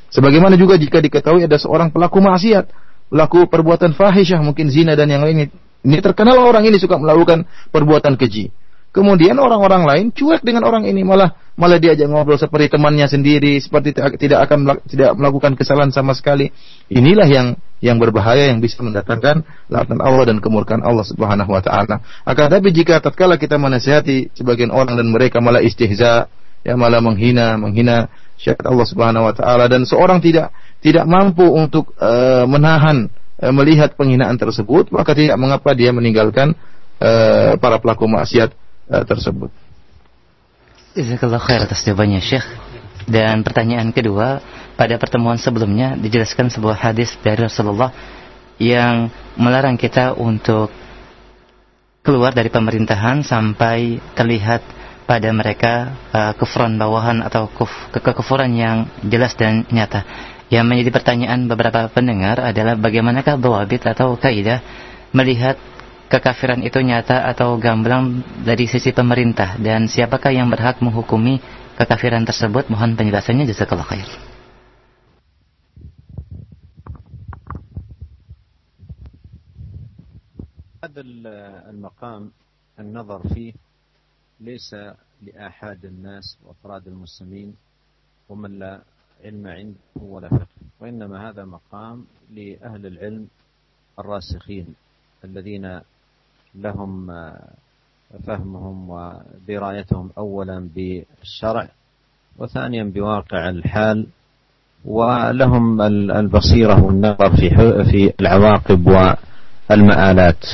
Sebagaimana 0.09 0.55
juga 0.55 0.79
jika 0.79 1.03
diketahui 1.03 1.45
ada 1.45 1.59
seorang 1.59 1.91
pelaku 1.91 2.17
maksiat, 2.23 2.65
pelaku 3.11 3.45
perbuatan 3.45 3.93
fahisyah, 3.93 4.39
mungkin 4.41 4.71
zina 4.71 4.95
dan 4.95 5.11
yang 5.11 5.21
lainnya. 5.21 5.51
Ini 5.83 5.99
terkenal 6.03 6.39
orang 6.39 6.65
ini 6.67 6.79
suka 6.79 6.99
melakukan 6.99 7.45
perbuatan 7.71 8.15
keji. 8.15 8.51
Kemudian 8.89 9.37
orang-orang 9.37 9.85
lain 9.85 10.05
cuek 10.09 10.41
dengan 10.41 10.65
orang 10.65 10.89
ini 10.89 11.05
malah 11.05 11.37
malah 11.53 11.77
diajak 11.77 12.09
ngobrol 12.09 12.41
seperti 12.41 12.73
temannya 12.73 13.05
sendiri, 13.05 13.61
seperti 13.61 13.93
tidak 13.93 14.49
akan 14.49 14.81
tidak 14.89 15.13
melakukan 15.13 15.53
kesalahan 15.53 15.93
sama 15.93 16.17
sekali. 16.17 16.49
Inilah 16.89 17.29
yang 17.29 17.47
yang 17.85 18.01
berbahaya 18.01 18.49
yang 18.49 18.57
bisa 18.57 18.81
mendatangkan 18.81 19.45
laknat 19.69 20.01
Allah 20.01 20.33
dan 20.33 20.41
kemurkaan 20.41 20.81
Allah 20.81 21.05
Subhanahu 21.05 21.53
wa 21.53 21.61
taala. 21.61 22.01
Akan 22.25 22.49
tapi 22.49 22.73
jika 22.73 22.97
tatkala 22.97 23.37
kita 23.37 23.61
menasihati 23.61 24.33
sebagian 24.33 24.73
orang 24.73 24.97
dan 24.97 25.05
mereka 25.13 25.37
malah 25.37 25.61
istihza, 25.61 26.25
ya 26.65 26.73
malah 26.73 26.97
menghina, 26.97 27.61
menghina 27.61 28.09
syariat 28.41 28.73
Allah 28.73 28.87
Subhanahu 28.89 29.27
wa 29.29 29.33
taala 29.37 29.69
dan 29.69 29.85
seorang 29.85 30.17
tidak 30.17 30.49
tidak 30.81 31.05
mampu 31.05 31.45
untuk 31.45 31.93
uh, 32.01 32.49
menahan 32.49 33.05
uh, 33.37 33.53
melihat 33.53 33.93
penghinaan 33.93 34.41
tersebut, 34.41 34.89
maka 34.89 35.13
tidak 35.13 35.37
mengapa 35.37 35.77
dia 35.77 35.93
meninggalkan 35.93 36.57
uh, 36.97 37.53
para 37.61 37.77
pelaku 37.77 38.09
maksiat 38.09 38.68
uh, 38.89 39.05
tersebut. 39.05 39.53
Jazakallah 40.97 41.39
khair 41.39 41.61
atas 41.63 41.85
jawabannya 41.85 42.19
Syekh. 42.19 42.45
Dan 43.09 43.41
pertanyaan 43.41 43.89
kedua, 43.95 44.41
pada 44.77 44.97
pertemuan 44.99 45.37
sebelumnya 45.39 45.97
dijelaskan 45.97 46.51
sebuah 46.53 46.77
hadis 46.77 47.15
dari 47.21 47.41
Rasulullah 47.41 47.89
yang 48.59 49.07
melarang 49.39 49.79
kita 49.79 50.13
untuk 50.13 50.69
keluar 52.03 52.35
dari 52.35 52.51
pemerintahan 52.51 53.23
sampai 53.23 54.01
terlihat 54.13 54.61
pada 55.09 55.29
mereka 55.33 55.95
uh, 56.13 56.33
bawahan 56.77 57.25
atau 57.25 57.49
kuf, 57.49 57.71
ke 57.89 57.97
kekufuran 57.97 58.53
yang 58.53 58.85
jelas 59.01 59.33
dan 59.33 59.65
nyata. 59.73 60.05
Yang 60.53 60.65
menjadi 60.65 60.89
pertanyaan 60.93 61.49
beberapa 61.49 61.89
pendengar 61.89 62.41
adalah 62.41 62.77
bagaimanakah 62.77 63.37
bawabit 63.37 63.89
atau 63.89 64.17
kaidah 64.17 64.61
melihat 65.13 65.57
kekafiran 66.09 66.65
itu 66.65 66.81
nyata 66.81 67.29
atau 67.29 67.55
gamblang 67.61 68.25
dari 68.41 68.65
sisi 68.65 68.89
pemerintah 68.89 69.61
dan 69.61 69.85
siapakah 69.85 70.33
yang 70.33 70.49
berhak 70.49 70.81
menghukumi 70.81 71.37
kekafiran 71.77 72.25
tersebut 72.25 72.67
mohon 72.73 72.97
penjelasannya 72.97 73.45
jazakallah 73.45 73.85
khair 73.85 74.09
هذا 80.79 81.01
المقام 81.69 82.31
النظر 82.79 83.19
فيه 83.35 83.53
ليس 84.39 84.75
لآحاد 85.21 85.85
الناس 85.85 86.37
وأفراد 86.43 86.87
المسلمين 86.87 87.55
ومن 88.29 88.59
لا 88.59 88.81
علم 89.23 89.47
عنده 89.47 89.79
ولا 89.95 90.29
فقه 90.29 90.59
وإنما 90.79 91.29
هذا 91.29 91.45
مقام 91.45 92.05
لأهل 92.31 92.85
العلم 92.85 93.27
الراسخين 93.99 94.75
الذين 95.23 95.81
لهم 96.55 97.11
فهمهم 98.27 98.89
ودرايتهم 98.89 100.09
أولا 100.17 100.69
بالشرع 100.75 101.67
وثانيا 102.37 102.83
بواقع 102.83 103.49
الحال 103.49 104.07
ولهم 104.85 105.81
البصيرة 106.11 106.83
والنظر 106.83 107.35
في 107.35 107.49
في 107.91 108.13
العواقب 108.19 108.87
والمآلات. 109.69 110.45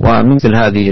ومثل 0.00 0.54
هذه 0.56 0.90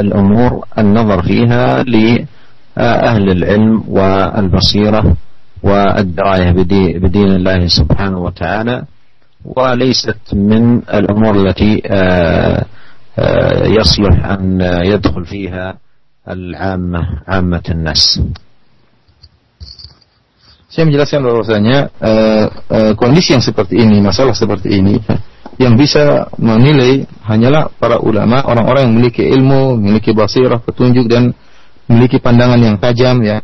الأمور 0.00 0.64
النظر 0.78 1.22
فيها 1.22 1.82
لأهل 1.82 3.30
العلم 3.30 3.84
والبصيرة 3.88 5.16
والدراية 5.62 6.52
بدين 6.98 7.26
الله 7.26 7.66
سبحانه 7.66 8.18
وتعالى 8.18 8.84
وليست 9.44 10.34
من 10.34 10.78
الأمور 10.78 11.46
التي 11.46 11.82
آه، 11.86 11.94
آه، 11.94 12.64
يصلح 13.71 14.25
أن 14.27 14.59
يدخل 14.91 15.23
فيها 15.25 15.79
العامة 16.27 17.01
عامة 17.27 17.65
الناس 17.69 18.19
Saya 20.75 20.91
menjelaskan 20.91 21.23
bahwasanya 21.23 21.77
uh, 22.03 22.45
uh, 22.67 22.93
kondisi 22.99 23.31
yang 23.31 23.39
seperti 23.39 23.79
ini, 23.79 24.03
masalah 24.03 24.35
seperti 24.35 24.75
ini, 24.75 24.99
yang 25.55 25.79
bisa 25.79 26.27
menilai 26.35 27.07
hanyalah 27.23 27.71
para 27.79 27.95
ulama, 28.03 28.43
orang-orang 28.43 28.83
yang 28.83 28.93
memiliki 28.99 29.23
ilmu, 29.23 29.79
memiliki 29.79 30.11
basirah, 30.11 30.59
petunjuk 30.59 31.07
dan 31.07 31.31
memiliki 31.87 32.19
pandangan 32.19 32.59
yang 32.59 32.75
tajam 32.75 33.23
ya, 33.23 33.39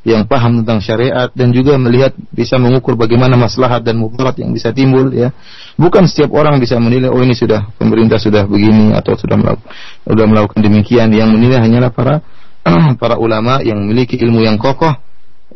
yang 0.00 0.24
paham 0.24 0.64
tentang 0.64 0.80
syariat 0.80 1.28
dan 1.36 1.52
juga 1.52 1.76
melihat 1.76 2.16
bisa 2.32 2.56
mengukur 2.56 2.96
bagaimana 2.96 3.36
maslahat 3.36 3.84
dan 3.84 4.00
mudarat 4.00 4.32
yang 4.40 4.48
bisa 4.56 4.72
timbul 4.72 5.12
ya. 5.12 5.28
Bukan 5.76 6.08
setiap 6.08 6.32
orang 6.32 6.56
bisa 6.56 6.80
menilai 6.80 7.12
oh 7.12 7.20
ini 7.20 7.36
sudah 7.36 7.68
pemerintah 7.76 8.16
sudah 8.16 8.48
begini 8.48 8.96
atau 8.96 9.12
sudah 9.16 9.36
melakukan, 9.36 9.68
sudah 10.08 10.26
melakukan 10.26 10.60
demikian 10.64 11.12
yang 11.12 11.28
menilai 11.28 11.60
hanyalah 11.60 11.92
para 11.92 12.24
para 13.00 13.20
ulama 13.20 13.60
yang 13.60 13.76
memiliki 13.76 14.16
ilmu 14.20 14.40
yang 14.40 14.56
kokoh 14.56 14.92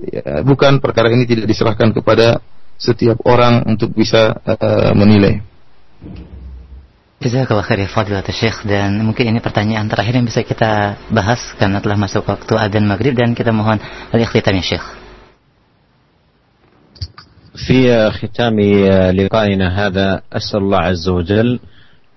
ya, 0.00 0.44
bukan 0.44 0.80
perkara 0.80 1.08
ini 1.08 1.24
tidak 1.24 1.48
diserahkan 1.48 1.96
kepada 1.96 2.40
setiap 2.76 3.22
orang 3.24 3.64
untuk 3.64 3.96
bisa 3.96 4.34
uh, 4.44 4.92
menilai. 4.92 5.53
Jazakallah 7.24 7.64
khair 7.64 7.80
ya 7.80 7.88
Fadilat 7.88 8.28
Syekh 8.28 8.68
dan 8.68 9.00
mungkin 9.00 9.32
ini 9.32 9.40
pertanyaan 9.40 9.88
terakhir 9.88 10.20
yang 10.20 10.28
bisa 10.28 10.44
kita 10.44 11.00
bahas 11.08 11.40
karena 11.56 11.80
telah 11.80 11.96
masuk 11.96 12.20
waktu 12.28 12.52
adzan 12.52 12.84
maghrib 12.84 13.16
dan 13.16 13.32
kita 13.32 13.48
mohon 13.48 13.80
al-ikhtitam 14.12 14.52
ya 14.60 14.64
Syekh. 14.76 14.86
في 17.54 18.10
ختام 18.10 18.60
لقائنا 19.14 19.86
هذا 19.86 20.20
أسأل 20.32 20.60
الله 20.60 20.78
عز 20.78 21.08
وجل 21.08 21.60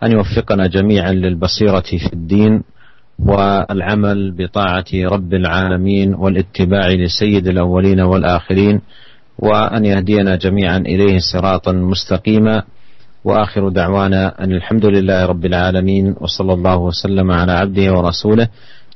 أن 0.03 0.11
يوفقنا 0.11 0.67
جميعا 0.67 1.11
للبصيرة 1.13 1.89
في 2.03 2.13
الدين 2.13 2.63
والعمل 3.19 4.31
بطاعة 4.31 4.91
رب 4.93 5.33
العالمين 5.33 6.15
والاتباع 6.15 6.87
لسيد 6.89 7.47
الأولين 7.47 7.99
والآخرين 7.99 8.81
وأن 9.39 9.85
يهدينا 9.85 10.35
جميعا 10.35 10.77
إليه 10.77 11.19
صراطا 11.33 11.71
مستقيما 11.71 12.63
وآخر 13.24 13.68
دعوانا 13.68 14.44
أن 14.44 14.52
الحمد 14.52 14.84
لله 14.86 15.26
رب 15.26 15.44
العالمين 15.44 16.14
وصلى 16.20 16.52
الله 16.52 16.78
وسلم 16.78 17.30
على 17.30 17.52
عبده 17.52 17.92
ورسوله 17.92 18.48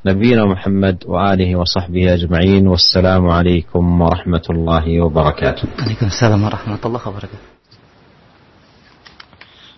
نبينا 0.06 0.44
محمد 0.44 0.96
وآله 1.06 1.56
وصحبه 1.56 2.14
أجمعين 2.14 2.68
والسلام 2.68 3.28
عليكم 3.28 4.02
ورحمة 4.02 4.46
الله 4.50 5.00
وبركاته 5.00 5.66
عليكم 5.78 6.06
السلام 6.06 6.44
ورحمة 6.44 6.82
الله 6.86 7.08
وبركاته 7.08 7.56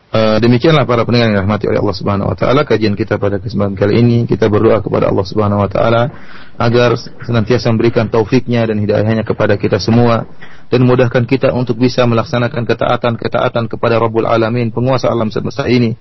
Uh, 0.09 0.41
demikianlah 0.41 0.89
para 0.89 1.05
pendengar 1.05 1.29
yang 1.29 1.45
dirahmati 1.45 1.69
oleh 1.69 1.85
Allah 1.85 1.93
Subhanahu 2.01 2.33
wa 2.33 2.37
taala 2.41 2.65
kajian 2.65 2.97
kita 2.97 3.21
pada 3.21 3.37
kesempatan 3.37 3.77
kali 3.77 4.01
ini 4.01 4.25
kita 4.25 4.49
berdoa 4.49 4.81
kepada 4.81 5.13
Allah 5.13 5.21
Subhanahu 5.21 5.61
wa 5.61 5.69
taala 5.69 6.09
agar 6.57 6.97
senantiasa 6.97 7.69
memberikan 7.69 8.09
taufiknya 8.09 8.65
dan 8.65 8.81
hidayahnya 8.81 9.21
kepada 9.21 9.61
kita 9.61 9.77
semua 9.77 10.25
dan 10.74 10.90
memudahkan 10.90 11.30
kita 11.30 11.54
untuk 11.54 11.78
bisa 11.78 12.02
melaksanakan 12.10 12.66
ketaatan-ketaatan 12.66 13.70
kepada 13.70 14.02
Rabbul 14.02 14.26
Alamin 14.26 14.74
penguasa 14.74 15.06
alam 15.06 15.30
semesta 15.30 15.70
ini 15.70 15.94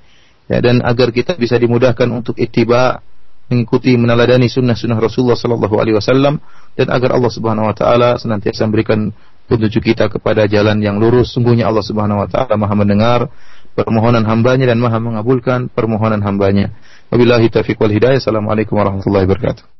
ya 0.48 0.64
dan 0.64 0.80
agar 0.80 1.12
kita 1.12 1.36
bisa 1.36 1.60
dimudahkan 1.60 2.08
untuk 2.08 2.40
ittiba 2.40 3.04
mengikuti 3.52 3.92
meneladani 4.00 4.48
sunnah-sunnah 4.48 4.96
Rasulullah 4.96 5.36
sallallahu 5.36 5.76
alaihi 5.76 6.00
wasallam 6.00 6.40
dan 6.72 6.88
agar 6.88 7.20
Allah 7.20 7.28
Subhanahu 7.28 7.68
wa 7.68 7.76
taala 7.76 8.16
senantiasa 8.16 8.64
memberikan 8.64 9.12
petunjuk 9.44 9.92
kita 9.92 10.08
kepada 10.08 10.48
jalan 10.48 10.80
yang 10.80 10.96
lurus 10.96 11.36
sungguhnya 11.36 11.68
Allah 11.68 11.84
Subhanahu 11.84 12.24
wa 12.24 12.28
taala 12.32 12.56
Maha 12.56 12.72
mendengar 12.72 13.28
permohonan 13.76 14.24
hambanya 14.24 14.72
dan 14.72 14.80
maha 14.80 15.00
mengabulkan 15.00 15.68
permohonan 15.72 16.24
hambanya. 16.24 16.72
Wabillahi 17.12 17.48
taufiq 17.48 17.80
wal 17.80 17.92
hidayah. 17.92 18.20
Assalamualaikum 18.20 18.76
warahmatullahi 18.76 19.28
wabarakatuh. 19.28 19.72